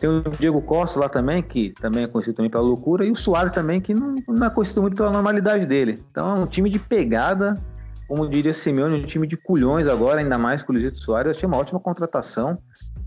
[0.00, 3.14] Tem o Diego Costa lá também, que também é conhecido também pela loucura, e o
[3.14, 6.02] Soares também, que não, não é conhecido muito pela normalidade dele.
[6.10, 7.62] Então é um time de pegada,
[8.10, 11.26] como diria Simeone, um time de culhões agora, ainda mais com o Luizito Soares.
[11.26, 12.58] Eu achei uma ótima contratação.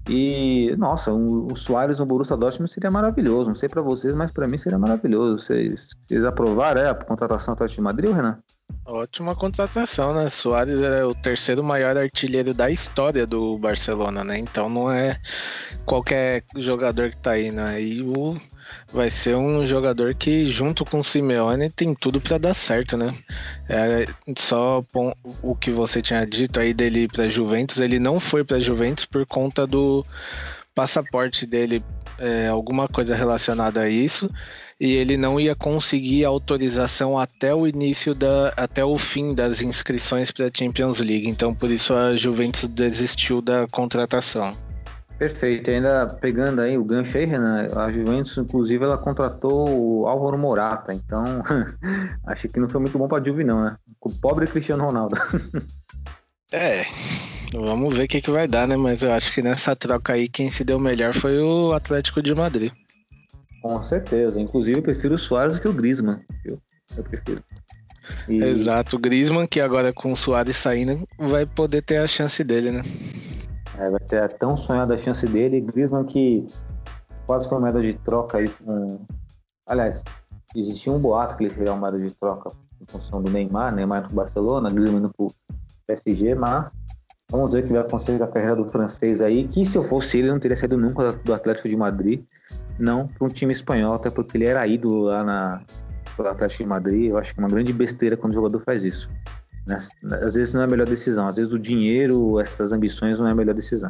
[0.10, 3.50] E, nossa, o, o Soares no Borussia Dortmund seria maravilhoso.
[3.50, 5.40] Não sei pra vocês, mas pra mim seria maravilhoso.
[5.40, 8.40] Vocês, vocês aprovaram é, a contratação do Atlético de Madrid, Renan?
[8.86, 10.28] Ótima contratação, né?
[10.28, 14.38] Soares é o terceiro maior artilheiro da história do Barcelona, né?
[14.38, 15.22] Então não é
[15.86, 17.82] qualquer jogador que tá aí, né?
[17.82, 18.38] E o
[18.92, 23.16] vai ser um jogador que, junto com o Simeone, tem tudo para dar certo, né?
[23.70, 24.06] É,
[24.38, 24.84] só
[25.42, 29.26] o que você tinha dito aí dele pra Juventus, ele não foi pra Juventus por
[29.26, 30.06] conta do
[30.76, 31.84] passaporte dele
[32.18, 34.30] é, alguma coisa relacionada a isso
[34.80, 40.32] e ele não ia conseguir autorização até o início da até o fim das inscrições
[40.32, 41.28] para a Champions League.
[41.28, 44.54] Então por isso a Juventus desistiu da contratação.
[45.18, 45.70] Perfeito.
[45.70, 50.94] Ainda pegando aí o gancho aí, Renan, a Juventus, inclusive, ela contratou o Álvaro Morata.
[50.94, 51.24] Então,
[52.28, 53.78] acho que não foi muito bom para a Juve, não, né?
[54.02, 55.16] O pobre Cristiano Ronaldo.
[56.52, 56.86] é,
[57.54, 58.76] vamos ver o que, que vai dar, né?
[58.76, 62.36] Mas eu acho que nessa troca aí, quem se deu melhor foi o Atlético de
[62.36, 62.74] Madrid.
[63.64, 64.42] Com certeza.
[64.42, 66.20] Inclusive, eu prefiro o Soares que o Griezmann.
[66.44, 66.60] Eu,
[66.98, 67.42] eu prefiro.
[68.28, 68.44] E...
[68.44, 68.98] Exato.
[68.98, 72.82] O Griezmann, que agora com o Soares saindo, vai poder ter a chance dele, né?
[73.80, 75.62] É, vai ter a tão sonhada chance dele.
[75.62, 76.46] Griezmann que
[77.26, 79.00] quase foi moeda de troca aí com.
[79.66, 80.04] Aliás,
[80.54, 82.52] existia um boato que ele seria uma moeda de troca
[82.82, 85.34] em função do Neymar, Neymar pro Barcelona, Griezmann pro
[85.88, 86.70] PSG, mas
[87.34, 89.82] vamos ver o que vai acontecer com a carreira do francês aí, que se eu
[89.82, 92.24] fosse ele, não teria saído nunca do Atlético de Madrid,
[92.78, 95.64] não para um time espanhol, até porque ele era ídolo lá na,
[96.16, 97.10] do Atlético de Madrid.
[97.10, 99.10] Eu acho que é uma grande besteira quando o jogador faz isso.
[99.66, 99.78] Né?
[100.22, 103.32] Às vezes não é a melhor decisão, às vezes o dinheiro, essas ambições não é
[103.32, 103.90] a melhor decisão.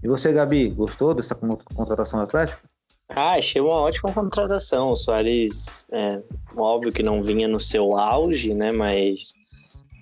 [0.00, 2.62] E você, Gabi, gostou dessa contratação do Atlético?
[3.08, 4.90] Ah, achei uma ótima contratação.
[4.90, 6.22] O Soares, é,
[6.56, 8.70] óbvio que não vinha no seu auge, né?
[8.70, 9.34] Mas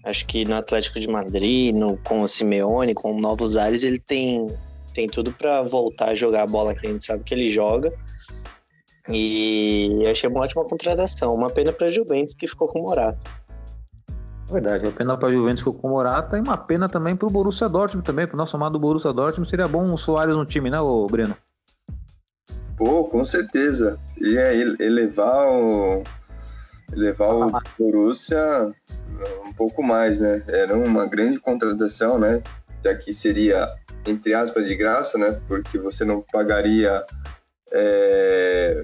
[0.05, 4.47] acho que no Atlético de Madrid, no, com o Simeone, com novos ares, ele tem,
[4.95, 7.93] tem tudo para voltar a jogar a bola que a gente sabe que ele joga.
[9.09, 11.35] E achei uma ótima contratação.
[11.35, 13.43] Uma pena para Juventus que ficou com o Morata.
[14.51, 17.31] Verdade, uma pena para a Juventus com o Morata e uma pena também para o
[17.31, 19.49] Borussia Dortmund também, para o nosso amado Borussia Dortmund.
[19.49, 21.37] Seria bom o Soares no time, né, ô Breno?
[22.77, 23.99] Pô, com certeza.
[24.21, 26.03] Ia elevar o,
[26.93, 28.73] elevar o Borussia
[29.45, 30.43] um pouco mais, né?
[30.49, 32.43] Era uma grande contratação, né?
[32.85, 33.67] Já que seria,
[34.07, 35.41] entre aspas, de graça, né?
[35.47, 37.05] Porque você não pagaria
[37.73, 38.83] é,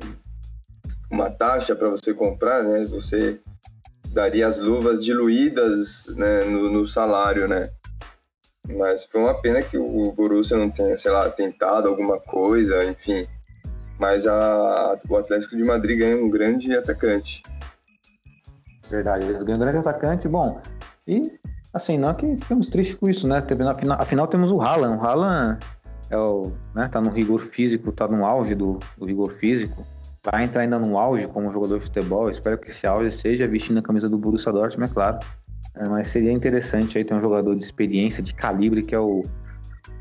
[1.11, 2.85] uma taxa para você comprar, né?
[2.85, 3.41] Você
[4.13, 7.71] daria as luvas diluídas né, no, no, salário, né?
[8.67, 13.27] Mas foi uma pena que o Borussia não tenha, sei lá, tentado alguma coisa, enfim.
[13.99, 17.43] Mas a, o Atlético de Madrid ganha um grande atacante.
[18.91, 20.29] Verdade, eles ganham grande atacante.
[20.29, 20.61] Bom,
[21.07, 21.39] e
[21.73, 23.39] assim, não é que ficamos tristes com isso, né?
[23.39, 24.97] Afinal, afinal temos o Haaland.
[24.97, 25.59] O Haaland
[26.11, 29.85] é o, né, tá no rigor físico, tá no auge do, do rigor físico
[30.31, 32.31] vai entrar ainda no auge como jogador de futebol.
[32.31, 35.19] Espero que esse auge seja vestindo a camisa do Borussia Dortmund, é claro.
[35.75, 39.23] É, mas seria interessante aí ter um jogador de experiência, de calibre, que é o,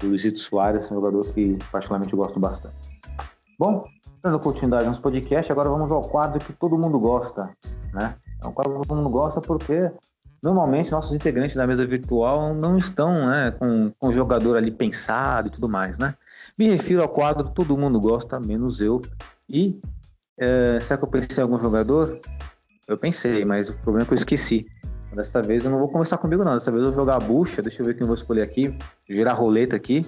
[0.04, 2.76] o Luizito Soares, um jogador que particularmente eu gosto bastante.
[3.60, 3.86] Bom,
[4.24, 7.50] dando continuidade no nosso podcast, agora vamos ao quadro que todo mundo gosta,
[7.94, 8.16] né?
[8.42, 9.92] É um quadro que todo mundo gosta porque
[10.42, 15.48] normalmente nossos integrantes da mesa virtual não estão né, com, com o jogador ali pensado
[15.48, 16.16] e tudo mais, né?
[16.58, 19.02] Me refiro ao quadro Todo Mundo Gosta, menos eu.
[19.50, 19.80] E
[20.38, 22.20] é, será que eu pensei em algum jogador?
[22.88, 24.66] Eu pensei, mas o problema é que eu esqueci.
[25.14, 26.54] Dessa vez eu não vou começar comigo, não.
[26.54, 27.62] Dessa vez eu vou jogar a bucha.
[27.62, 28.78] Deixa eu ver quem eu vou escolher aqui.
[29.10, 30.06] Girar roleta aqui.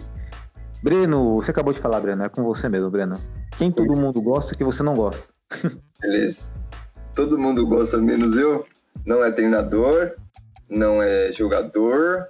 [0.83, 2.23] Breno, você acabou de falar, Breno.
[2.23, 3.15] É com você mesmo, Breno.
[3.57, 5.33] Quem todo mundo gosta que você não gosta?
[5.99, 6.49] Beleza.
[7.19, 8.65] Todo mundo gosta, menos eu.
[9.05, 10.13] Não é treinador,
[10.69, 12.29] não é jogador,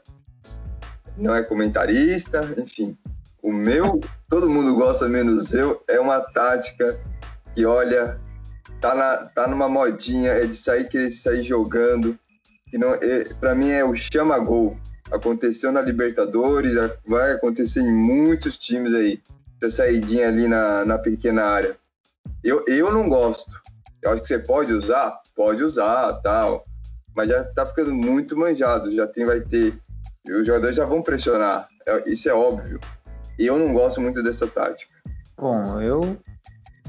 [1.16, 2.98] não é comentarista, enfim.
[3.40, 7.00] O meu, todo mundo gosta, menos eu, é uma tática
[7.54, 8.20] que olha,
[8.82, 12.18] tá, na, tá numa modinha, é de sair, querer sair jogando.
[12.72, 14.76] Que não, é, pra mim é o chama-gol.
[15.12, 16.74] Aconteceu na Libertadores,
[17.06, 19.22] vai acontecer em muitos times aí.
[19.62, 21.78] Essa saidinha ali na, na pequena área.
[22.44, 23.69] Eu, eu não gosto.
[24.02, 26.66] Eu acho que você pode usar, pode usar, tal.
[27.16, 28.92] Mas já tá ficando muito manjado.
[28.92, 29.74] Já tem, vai ter.
[30.28, 31.68] Os jogadores já vão pressionar.
[31.86, 32.80] É, isso é óbvio.
[33.38, 34.92] E eu não gosto muito dessa tática.
[35.38, 36.18] Bom, eu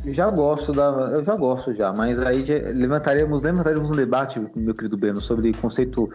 [0.07, 1.13] já gosto da.
[1.13, 5.53] Eu já gosto já, mas aí já levantaríamos, levantaríamos um debate, meu querido Breno, sobre
[5.55, 6.11] conceito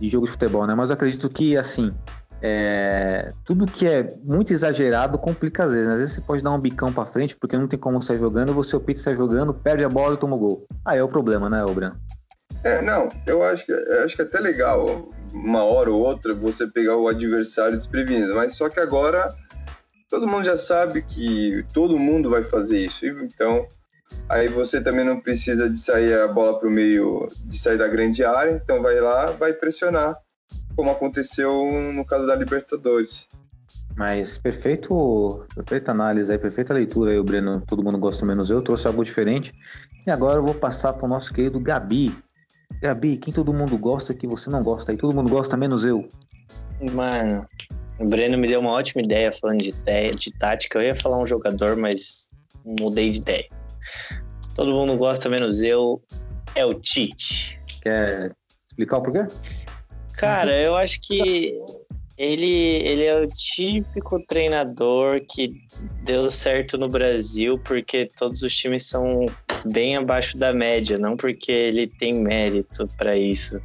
[0.00, 0.74] de jogo de futebol, né?
[0.74, 1.92] Mas eu acredito que assim.
[2.46, 5.86] É, tudo que é muito exagerado complica às vezes.
[5.86, 5.94] Né?
[5.94, 8.52] Às vezes você pode dar um bicão para frente porque não tem como sair jogando,
[8.52, 10.66] você opta sair jogando, perde a bola e toma o gol.
[10.84, 11.96] Aí é o problema, né, Breno?
[12.62, 16.34] É, não, eu acho que, eu acho que é até legal uma hora ou outra
[16.34, 19.26] você pegar o adversário desprevenido, mas só que agora
[20.10, 23.06] todo mundo já sabe que todo mundo vai fazer isso.
[23.06, 23.66] Então,
[24.28, 27.88] aí você também não precisa de sair a bola para o meio, de sair da
[27.88, 28.52] grande área.
[28.52, 30.14] Então, vai lá, vai pressionar,
[30.74, 33.28] como aconteceu no caso da Libertadores.
[33.96, 37.62] Mas perfeito, perfeita análise aí, perfeita leitura aí, o Breno.
[37.66, 39.52] Todo mundo gosta menos eu, trouxe algo diferente.
[40.06, 42.14] E agora eu vou passar para o nosso querido Gabi.
[42.80, 44.98] Gabi, quem todo mundo gosta que você não gosta aí?
[44.98, 46.08] Todo mundo gosta menos eu.
[46.92, 47.46] Mano,
[47.98, 50.78] O Breno me deu uma ótima ideia falando de ideia, de tática.
[50.78, 52.28] Eu ia falar um jogador, mas
[52.64, 53.48] mudei de ideia.
[54.54, 56.02] Todo mundo gosta, menos eu.
[56.54, 57.60] É o Tite.
[57.80, 58.34] Quer
[58.68, 59.26] explicar o porquê?
[60.16, 61.58] Cara, eu acho que
[62.16, 65.52] ele, ele é o típico treinador que
[66.02, 69.26] deu certo no Brasil porque todos os times são
[69.64, 73.60] bem abaixo da média, não porque ele tem mérito para isso.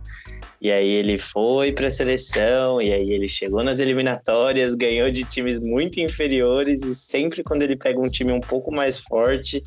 [0.61, 5.23] E aí ele foi para a seleção, e aí ele chegou nas eliminatórias, ganhou de
[5.23, 9.63] times muito inferiores, e sempre quando ele pega um time um pouco mais forte,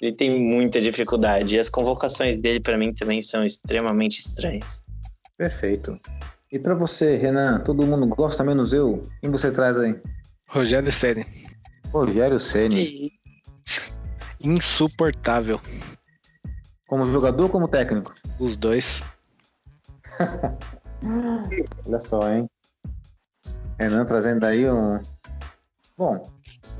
[0.00, 1.56] ele tem muita dificuldade.
[1.56, 4.80] E as convocações dele, para mim, também são extremamente estranhas.
[5.38, 5.96] Perfeito.
[6.50, 9.02] E para você, Renan, todo mundo gosta menos eu?
[9.20, 9.98] Quem você traz aí?
[10.48, 11.24] Rogério Ceni.
[11.92, 13.12] Rogério Ceni.
[14.40, 15.60] Insuportável.
[16.88, 18.14] Como jogador ou como técnico?
[18.40, 19.00] Os dois.
[21.86, 22.50] Olha só, hein?
[23.78, 25.00] Renan trazendo aí um.
[25.96, 26.20] Bom,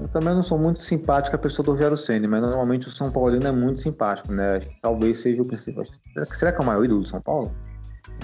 [0.01, 3.13] eu também não sou muito simpático a pessoa do Rogério Ceni, mas normalmente o São
[3.13, 4.59] Paulino é muito simpático, né?
[4.83, 5.85] Talvez seja o principal.
[5.85, 7.55] Será que, será que é o maior ídolo do São Paulo?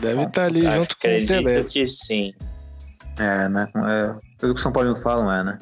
[0.01, 1.65] Deve estar tá ali Acho- junto com o Tele.
[1.65, 2.35] que sim.
[3.19, 3.69] É, né?
[3.77, 5.59] É, pelo que o São Paulino falam, é, né?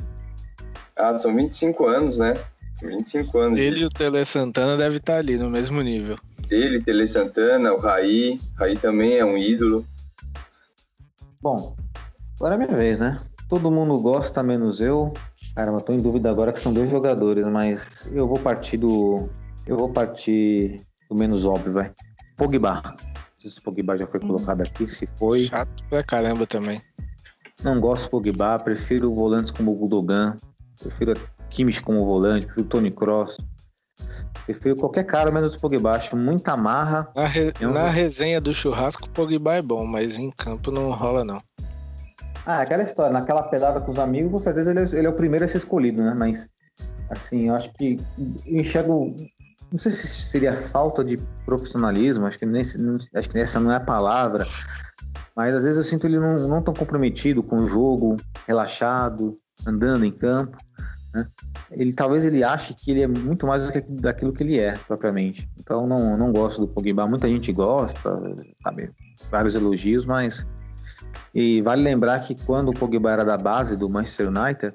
[0.96, 2.34] Ah, são 25 anos, né?
[2.82, 3.58] 25 anos.
[3.60, 6.18] Ele e o Tele Santana devem estar ali no mesmo nível.
[6.50, 8.38] Ele, Tele Santana, o Raí.
[8.56, 9.86] Raí também é um ídolo.
[11.40, 11.76] Bom,
[12.36, 13.16] agora é minha vez, né?
[13.48, 15.12] Todo mundo gosta, menos eu.
[15.54, 19.28] Caramba, tô em dúvida agora que são dois jogadores, mas eu vou partir do.
[19.66, 21.92] Eu vou partir do menos óbvio, vai.
[22.36, 22.82] Pogba.
[23.42, 25.46] Não sei se o Pogba já foi colocado aqui, se foi.
[25.46, 26.80] Chato pra caramba também.
[27.64, 30.36] Não gosto do Pogba, prefiro volantes como o Gudogan,
[30.80, 31.14] prefiro
[31.50, 33.38] Kimmich como volante, prefiro Tony Cross.
[34.44, 35.92] Prefiro qualquer cara menos o Pogba.
[35.92, 37.08] Acho muita marra.
[37.16, 40.90] Na, re- Eu- na resenha do churrasco, o Pogba é bom, mas em campo não
[40.92, 41.42] rola, não.
[42.46, 45.14] Ah, aquela história, naquela pedada com os amigos, com certeza ele é, ele é o
[45.14, 46.14] primeiro a ser escolhido, né?
[46.14, 46.48] Mas,
[47.10, 47.96] assim, eu acho que
[48.46, 49.14] eu enxergo.
[49.72, 51.16] Não sei se seria falta de
[51.46, 54.46] profissionalismo, acho que, não- acho que essa não é a palavra,
[55.34, 60.04] mas às vezes eu sinto ele não, não tão comprometido com o jogo, relaxado, andando
[60.04, 60.58] em campo.
[61.14, 61.26] Né?
[61.70, 64.72] Ele talvez ele ache que ele é muito mais do que daquilo que ele é
[64.86, 65.48] propriamente.
[65.58, 67.06] Então não, não gosto do Pogba.
[67.06, 68.20] Muita gente gosta,
[68.62, 68.90] sabe?
[69.30, 70.46] Vários elogios, mas
[71.34, 74.74] e vale lembrar que quando o Pogba era da base do Manchester United,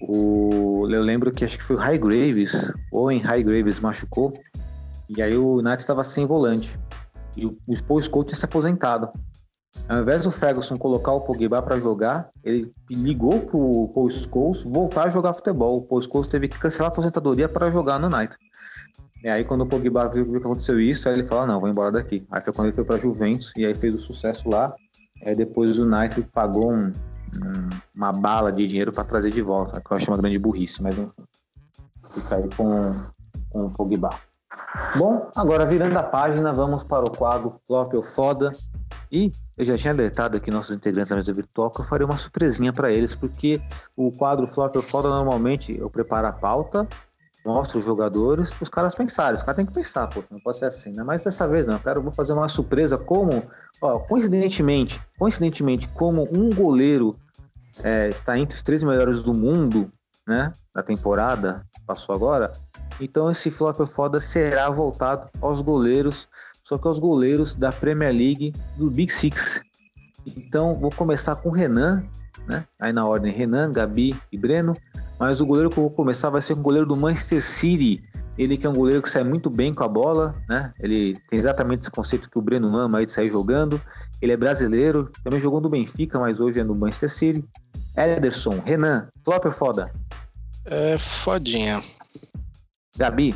[0.00, 4.32] o, eu lembro que acho que foi o High Graves, ou em High Graves machucou,
[5.08, 6.78] e aí o United estava sem volante.
[7.36, 9.10] E o, o Paul tinha se aposentado.
[9.88, 15.04] Ao invés do Ferguson colocar o Pogba para jogar, ele ligou pro Paul Scholes voltar
[15.04, 15.78] a jogar futebol.
[15.78, 18.36] O Paul Scholes teve que cancelar a aposentadoria para jogar no United.
[19.22, 21.68] E aí quando o Pogba viu, que aconteceu isso, aí ele falou, "Ah, não, vou
[21.68, 22.26] embora daqui.
[22.30, 24.74] Aí foi quando ele foi para Juventus, e aí fez o sucesso lá.
[25.24, 26.92] Aí depois o United pagou um-
[27.94, 30.98] uma bala de dinheiro para trazer de volta, que eu acho uma grande burrice, mas
[30.98, 31.12] enfim.
[32.14, 32.94] Fica aí com,
[33.50, 34.10] com o Pogba.
[34.96, 38.52] Bom, agora virando a página, vamos para o quadro Flop ou Foda.
[39.10, 42.16] E eu já tinha alertado aqui nossos integrantes da mesa virtual que eu faria uma
[42.16, 43.60] surpresinha para eles, porque
[43.96, 46.86] o quadro Flop ou Foda normalmente eu preparo a pauta,
[47.48, 49.34] mostro os jogadores para os caras pensarem.
[49.34, 51.02] Os caras têm que pensar, pô, não pode ser assim, né?
[51.02, 53.42] Mas dessa vez não, eu quero vou fazer uma surpresa como,
[53.80, 57.16] ó, coincidentemente, coincidentemente, como um goleiro
[57.82, 59.90] é, está entre os três melhores do mundo,
[60.26, 60.52] né?
[60.74, 62.52] Da temporada, passou agora.
[63.00, 66.28] Então esse flop foda será voltado aos goleiros,
[66.62, 69.62] só que aos goleiros da Premier League do Big Six.
[70.26, 72.04] Então vou começar com o Renan,
[72.46, 72.66] né?
[72.78, 74.76] Aí na ordem Renan, Gabi e Breno.
[75.18, 78.04] Mas o goleiro que eu vou começar vai ser um goleiro do Manchester City.
[78.36, 80.72] Ele que é um goleiro que sai muito bem com a bola, né?
[80.78, 83.80] Ele tem exatamente esse conceito que o Breno ama aí de sair jogando.
[84.22, 87.44] Ele é brasileiro, também jogou no Benfica, mas hoje é no Manchester City.
[87.96, 89.92] Ederson, Renan, flop ou foda?
[90.64, 91.82] É fodinha.
[92.96, 93.34] Gabi,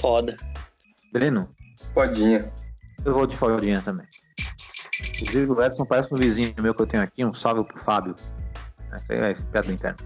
[0.00, 0.36] Foda.
[1.12, 1.48] Breno,
[1.92, 2.50] Fodinha.
[3.04, 4.06] eu vou de fodinha também.
[5.20, 8.14] Inclusive o Edson parece um vizinho meu que eu tenho aqui, um salve pro Fábio.
[8.90, 9.96] Essa aí é piada interna.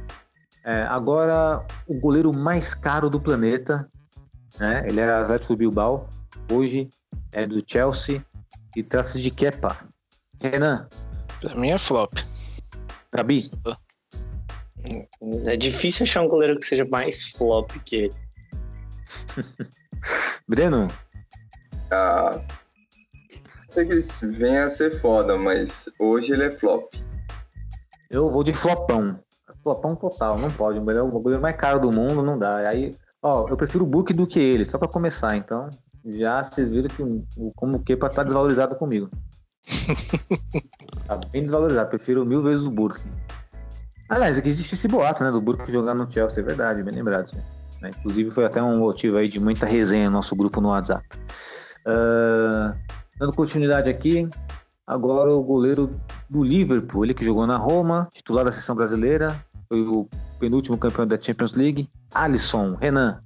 [0.67, 3.89] É, agora, o goleiro mais caro do planeta,
[4.59, 4.83] né?
[4.85, 6.09] Ele era Atlético Bilbao,
[6.51, 6.89] hoje
[7.31, 8.25] é do Chelsea
[8.75, 9.79] e trata-se de Kepa.
[10.41, 10.89] Renan,
[11.41, 12.13] Pra mim é flop.
[13.13, 13.49] Gabi,
[15.47, 18.15] É difícil achar um goleiro que seja mais flop que ele.
[20.49, 20.91] Breno,
[21.93, 22.41] Ah,
[23.71, 24.03] sei que ele
[24.33, 26.93] venha a ser foda, mas hoje ele é flop.
[28.11, 29.21] eu vou de flopão.
[29.67, 30.79] Flopão total, não pode.
[30.79, 32.59] O melhor- o goleiro mais caro do mundo não dá.
[32.69, 35.37] Aí, ó, eu prefiro o Book do que ele, só pra começar.
[35.37, 35.69] Então,
[36.05, 39.11] já vocês viram que como o Kepa tá desvalorizado comigo.
[41.09, 41.89] tá bem desvalorizado.
[41.91, 43.03] Prefiro mil vezes o Burke.
[44.09, 47.33] Aliás, aqui existe esse boato, né, do Burke jogar no Chelsea, é verdade, bem lembrado.
[47.83, 47.91] Né?
[47.99, 51.05] Inclusive foi até um motivo aí de muita resenha no nosso grupo no WhatsApp.
[51.81, 52.73] Uh,
[53.19, 54.31] dando continuidade aqui,
[54.87, 55.91] agora o goleiro
[56.31, 59.35] do Liverpool, ele que jogou na Roma, titular da seleção brasileira,
[59.69, 60.09] foi o
[60.39, 63.23] penúltimo campeão da Champions League, Alisson, Renan.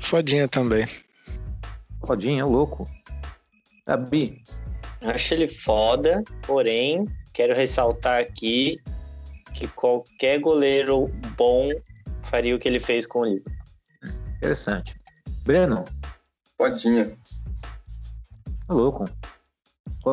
[0.00, 0.86] Fodinha também.
[2.04, 2.88] Fodinha, louco.
[3.86, 4.42] Gabi.
[5.00, 8.78] Acho ele foda, porém, quero ressaltar aqui
[9.54, 11.68] que qualquer goleiro bom
[12.22, 13.52] faria o que ele fez com o Liverpool.
[14.36, 14.96] Interessante.
[15.44, 15.84] Breno.
[16.56, 17.16] Fodinha.
[18.68, 19.04] Louco.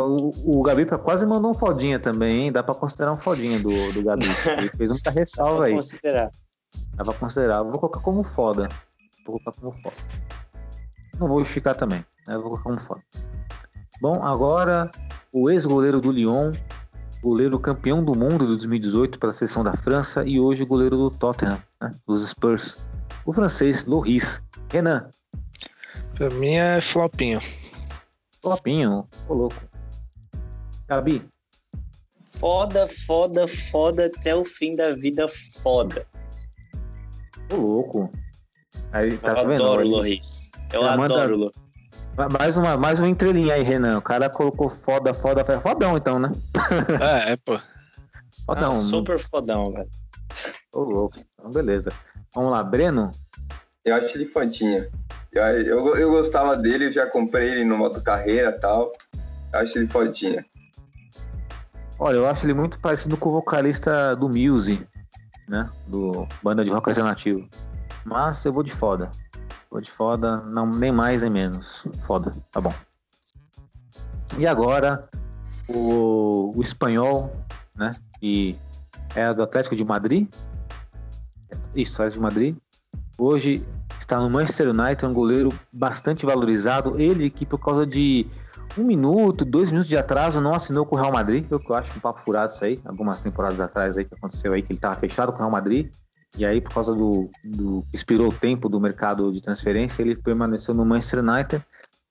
[0.05, 2.51] O, o Gabi quase mandou um fodinha também, hein?
[2.51, 4.25] Dá pra considerar um fodinha do, do Gabi.
[4.57, 5.75] Ele fez muita ressalva aí.
[5.75, 6.31] Dá pra considerar.
[6.95, 7.63] Dá pra considerar.
[7.63, 8.69] Vou colocar como foda.
[9.25, 9.95] Vou colocar como foda.
[11.19, 12.05] Não vou justificar também.
[12.27, 12.37] Né?
[12.37, 13.01] Vou colocar como foda.
[14.01, 14.91] Bom, agora
[15.31, 16.53] o ex-goleiro do Lyon,
[17.21, 21.09] goleiro campeão do mundo de 2018 para a seleção da França e hoje goleiro do
[21.09, 21.91] Tottenham, né?
[22.07, 22.87] dos Spurs.
[23.25, 24.41] O francês Loris.
[24.69, 25.09] Renan.
[26.15, 27.39] Pra mim é flopinho.
[28.41, 29.76] Flopinho, ô louco.
[30.87, 31.27] Gabi.
[32.39, 35.27] Foda, foda, foda até o fim da vida,
[35.61, 36.05] foda.
[37.51, 38.11] Ô louco.
[38.91, 39.63] Aí, tá Eu vendo?
[39.63, 40.51] adoro o Loris.
[40.71, 41.67] Eu adoro o Loris.
[42.31, 43.97] Mais uma, mais uma entrelinha aí, Renan.
[43.97, 45.59] O cara colocou foda, foda, foda.
[45.61, 46.31] Fodão, então, né?
[47.01, 47.59] É, é, pô.
[48.45, 48.71] Fodão.
[48.71, 49.89] Ah, super fodão, velho.
[50.73, 51.17] Ô, louco.
[51.33, 51.91] Então, beleza.
[52.33, 53.11] Vamos lá, Breno.
[53.83, 54.89] Eu acho ele fodinha.
[55.31, 58.91] Eu, eu, eu gostava dele, eu já comprei ele no modo carreira e tal.
[59.53, 60.45] Eu acho ele fodinha.
[61.99, 64.87] Olha, eu acho ele muito parecido com o vocalista do Muse,
[65.47, 65.69] né?
[65.87, 67.47] Do banda de rock alternativo.
[68.05, 69.09] Mas eu vou de foda.
[69.69, 71.87] Vou de foda, não, nem mais nem menos.
[72.05, 72.73] Foda, tá bom.
[74.37, 75.09] E agora,
[75.67, 77.35] o, o espanhol,
[77.75, 77.95] né?
[78.19, 78.57] Que
[79.15, 80.27] é do Atlético de Madrid.
[81.75, 82.57] Isso, Atlético de Madrid.
[83.17, 83.65] Hoje
[83.99, 86.99] está no Manchester United, um goleiro bastante valorizado.
[87.01, 88.27] Ele que por causa de
[88.77, 91.75] um minuto, dois minutos de atraso, não assinou com o Real Madrid, eu que eu
[91.75, 94.77] acho um papo furado isso aí, algumas temporadas atrás aí que aconteceu aí, que ele
[94.77, 95.91] estava fechado com o Real Madrid,
[96.37, 100.73] e aí por causa do, do expirou o tempo do mercado de transferência, ele permaneceu
[100.73, 101.63] no Manchester United.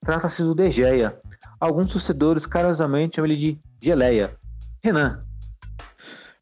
[0.05, 1.19] Trata-se do De Gea.
[1.59, 4.31] Alguns torcedores carinhosamente chamam ele de Geleia.
[4.83, 5.27] Renan,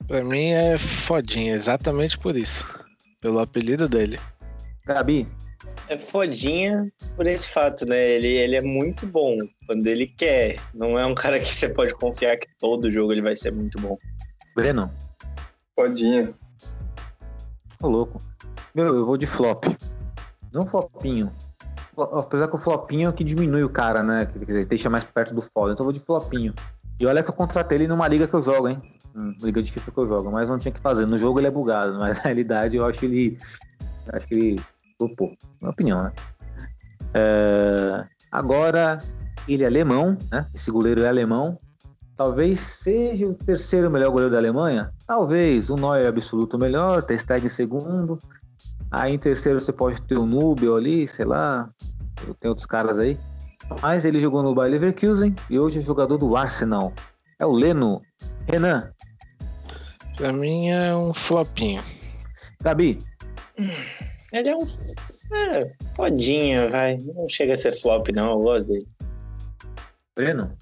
[0.06, 2.66] Pra mim é fodinha, exatamente por isso.
[3.20, 4.20] Pelo apelido dele.
[4.84, 5.26] Gabi,
[5.89, 7.99] É fodinha por esse fato, né?
[8.12, 10.57] Ele, ele é muito bom quando ele quer.
[10.72, 13.79] Não é um cara que você pode confiar que todo jogo ele vai ser muito
[13.81, 13.99] bom.
[14.57, 14.91] Breno,
[15.75, 16.33] Fodinha.
[17.83, 18.20] Ô, louco.
[18.75, 19.64] Meu, eu vou de flop.
[20.53, 21.31] Não flopinho.
[21.95, 24.27] Flo- Apesar que o flopinho é o que diminui o cara, né?
[24.27, 25.72] Quer dizer, deixa mais perto do foda.
[25.72, 26.55] Então eu vou de flopinho.
[26.99, 28.81] E olha que eu contratei ele numa liga que eu jogo, hein?
[29.14, 30.31] Hum, liga de FIFA que eu jogo.
[30.31, 31.07] Mas não tinha que fazer.
[31.07, 33.37] No jogo ele é bugado, mas na realidade eu acho ele.
[34.12, 34.61] Acho que ele.
[34.99, 36.12] Pô, minha opinião, né?
[37.12, 38.99] É, Agora,
[39.47, 40.45] ele é alemão, né?
[40.53, 41.57] Esse goleiro é alemão.
[42.16, 44.92] Talvez seja o terceiro melhor goleiro da Alemanha.
[45.07, 45.70] Talvez.
[45.70, 48.18] O Neuer é absoluto melhor, Ter Stegen em segundo.
[48.90, 51.70] Aí em terceiro você pode ter o Nubel ali, sei lá.
[52.40, 53.16] Tem outros caras aí.
[53.80, 56.92] Mas ele jogou no Bayer Leverkusen e hoje é jogador do Arsenal.
[57.38, 58.03] É o Leno.
[58.49, 58.90] Renan,
[60.16, 61.84] Pra mim é um flopinho.
[62.61, 62.99] Gabi,
[64.35, 64.64] Ele é um.
[65.32, 66.97] É, fodinha, vai.
[66.99, 68.32] Não chega a ser flop, não.
[68.32, 68.87] Eu gosto dele.
[70.16, 70.57] Breno.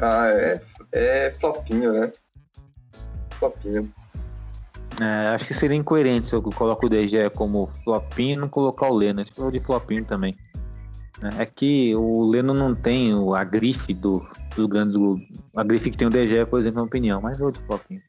[0.00, 0.60] Ah, é,
[0.92, 2.12] é flopinho, né?
[3.30, 3.92] Flopinho.
[5.00, 8.88] É, acho que seria incoerente se eu coloco o DG como flopinho e não colocar
[8.88, 9.20] o Leno.
[9.22, 10.36] Acho que eu de flopinho também.
[11.38, 14.96] É que o Leno não tem o- a grife do, dos grandes.
[15.56, 17.60] A grife que tem o DG, por exemplo, na minha opinião, mas eu vou de
[17.60, 18.00] flopinho.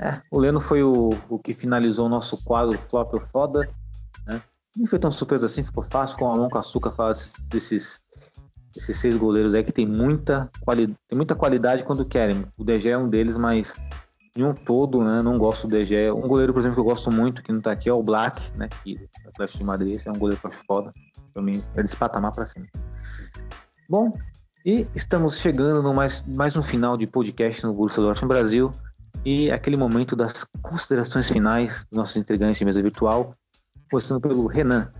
[0.00, 3.68] É, o Leno foi o, o que finalizou o nosso quadro Flop ou Foda.
[4.26, 4.40] Né?
[4.76, 8.96] Não foi tão surpresa assim, ficou fácil com a mão com açúcar falar desses, desses,
[8.96, 12.44] seis goleiros aí que tem muita, quali, tem muita qualidade quando querem.
[12.56, 13.74] O DG é um deles, mas
[14.36, 15.20] em um todo, né?
[15.20, 16.12] Não gosto do DG.
[16.12, 18.40] Um goleiro, por exemplo, que eu gosto muito, que não tá aqui, é o Black,
[18.56, 18.68] né?
[18.84, 20.92] Que é Atlético de Madrid, esse é um goleiro que eu acho foda.
[21.32, 22.66] Pra mim, é desse patamar pra cima.
[23.88, 24.16] Bom,
[24.64, 28.70] e estamos chegando no mais, mais um final de podcast no Borussia Dortmund Brasil.
[29.30, 33.34] E aquele momento das considerações finais dos nossos integrantes de mesa virtual,
[33.90, 34.90] começando pelo Renan.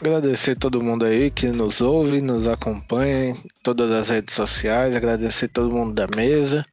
[0.00, 4.96] Agradecer todo mundo aí que nos ouve, nos acompanha em todas as redes sociais.
[4.96, 6.66] Agradecer todo mundo da mesa.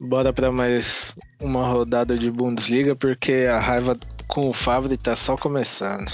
[0.00, 5.36] Bora para mais uma rodada de Bundesliga, porque a raiva com o Favre tá só
[5.36, 6.10] começando.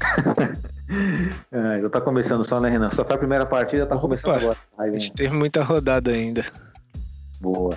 [1.52, 2.88] É, já tá começando só, né, Renan?
[2.88, 4.00] Só foi a primeira partida, tá Opa.
[4.00, 4.56] começando agora.
[4.78, 6.46] Aí, A gente teve muita rodada ainda.
[7.42, 7.76] Boa.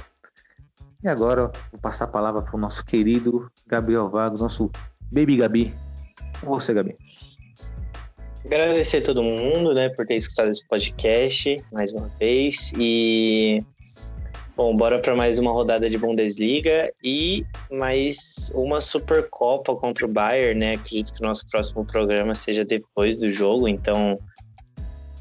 [1.03, 4.69] E agora vou passar a palavra para o nosso querido Gabriel Vago, nosso
[5.11, 5.73] Baby Gabi.
[6.39, 6.95] Com você, Gabi.
[8.45, 12.71] Agradecer a todo mundo, né, por ter escutado esse podcast mais uma vez.
[12.77, 13.63] E
[14.55, 20.59] Bom, bora para mais uma rodada de Bundesliga e mais uma Supercopa contra o Bayern,
[20.59, 20.73] né?
[20.73, 24.19] Acredito que o nosso próximo programa seja depois do jogo, então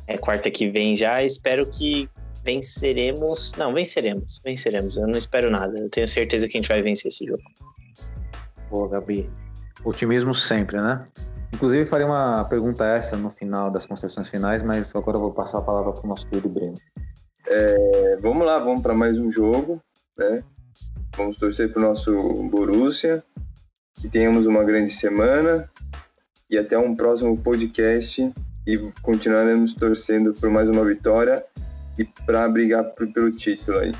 [0.06, 1.22] é quarta que vem já.
[1.22, 2.06] Espero que
[2.44, 3.52] venceremos.
[3.56, 4.96] Não, venceremos, venceremos.
[4.96, 5.78] Eu não espero nada.
[5.78, 7.42] Eu tenho certeza que a gente vai vencer esse jogo.
[8.70, 9.28] Boa, Gabi.
[9.84, 11.06] Otimismo sempre, né?
[11.52, 15.58] Inclusive, farei uma pergunta extra no final das considerações finais, mas agora eu vou passar
[15.58, 16.74] a palavra para o nosso querido Breno.
[17.46, 19.82] É, vamos lá, vamos para mais um jogo,
[20.16, 20.42] né?
[21.16, 22.12] Vamos torcer para o nosso
[22.44, 23.22] Borussia,
[24.00, 25.68] que tenhamos uma grande semana
[26.48, 28.32] e até um próximo podcast
[28.66, 31.44] e continuaremos torcendo por mais uma vitória
[32.00, 33.94] e para brigar pelo título aí.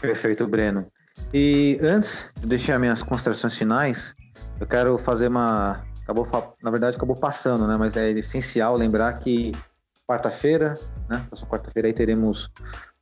[0.00, 0.86] Perfeito, Breno.
[1.34, 4.14] E antes de deixar minhas considerações finais,
[4.58, 5.84] eu quero fazer uma.
[6.02, 6.26] Acabou,
[6.62, 7.76] na verdade, acabou passando, né?
[7.76, 9.52] Mas é essencial lembrar que
[10.08, 10.74] quarta-feira,
[11.08, 11.24] né?
[11.28, 12.50] Próxima quarta-feira aí teremos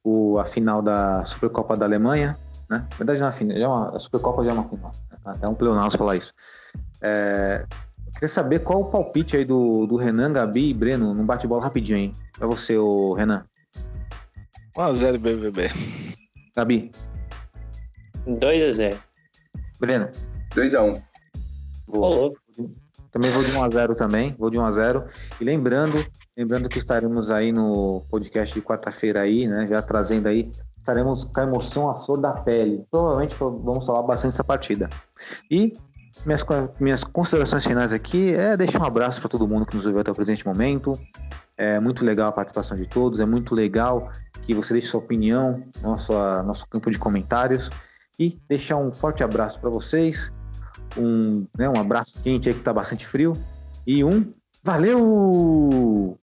[0.02, 2.36] o, a final da Supercopa da Alemanha,
[2.68, 2.86] né?
[2.90, 4.92] Na verdade, não é final, já é uma, a Supercopa já é uma final.
[5.10, 5.18] Né?
[5.24, 6.32] Até um pleonasmo falar isso.
[7.00, 7.64] É,
[8.18, 11.98] queria saber qual o palpite aí do, do Renan, Gabi e Breno num bate-bola rapidinho,
[11.98, 12.12] hein?
[12.36, 13.44] Pra você, o Renan.
[14.76, 15.70] 1x0 BBB.
[16.54, 16.90] Gabi.
[18.26, 18.96] 2x0.
[19.80, 20.08] Breno.
[20.54, 21.02] 2x1.
[21.86, 22.36] Vou.
[23.10, 25.06] Também vou de 1x0 também, vou de 1x0.
[25.40, 26.04] E lembrando
[26.38, 29.66] Lembrando que estaremos aí no podcast de quarta-feira aí, né?
[29.66, 32.86] Já trazendo aí, estaremos com a emoção à flor da pele.
[32.88, 34.88] Provavelmente vamos falar bastante dessa partida.
[35.50, 35.76] E
[36.24, 36.44] minhas,
[36.78, 40.10] minhas considerações finais aqui é deixar um abraço para todo mundo que nos ouviu até
[40.10, 40.98] o presente momento.
[41.56, 44.10] É muito legal a participação de todos, é muito legal
[44.42, 46.12] que você deixe sua opinião no nosso,
[46.44, 47.70] nosso campo de comentários.
[48.18, 50.32] E deixar um forte abraço para vocês,
[50.96, 53.32] um, né, um abraço quente aí que está bastante frio.
[53.86, 54.32] E um
[54.62, 56.16] valeu!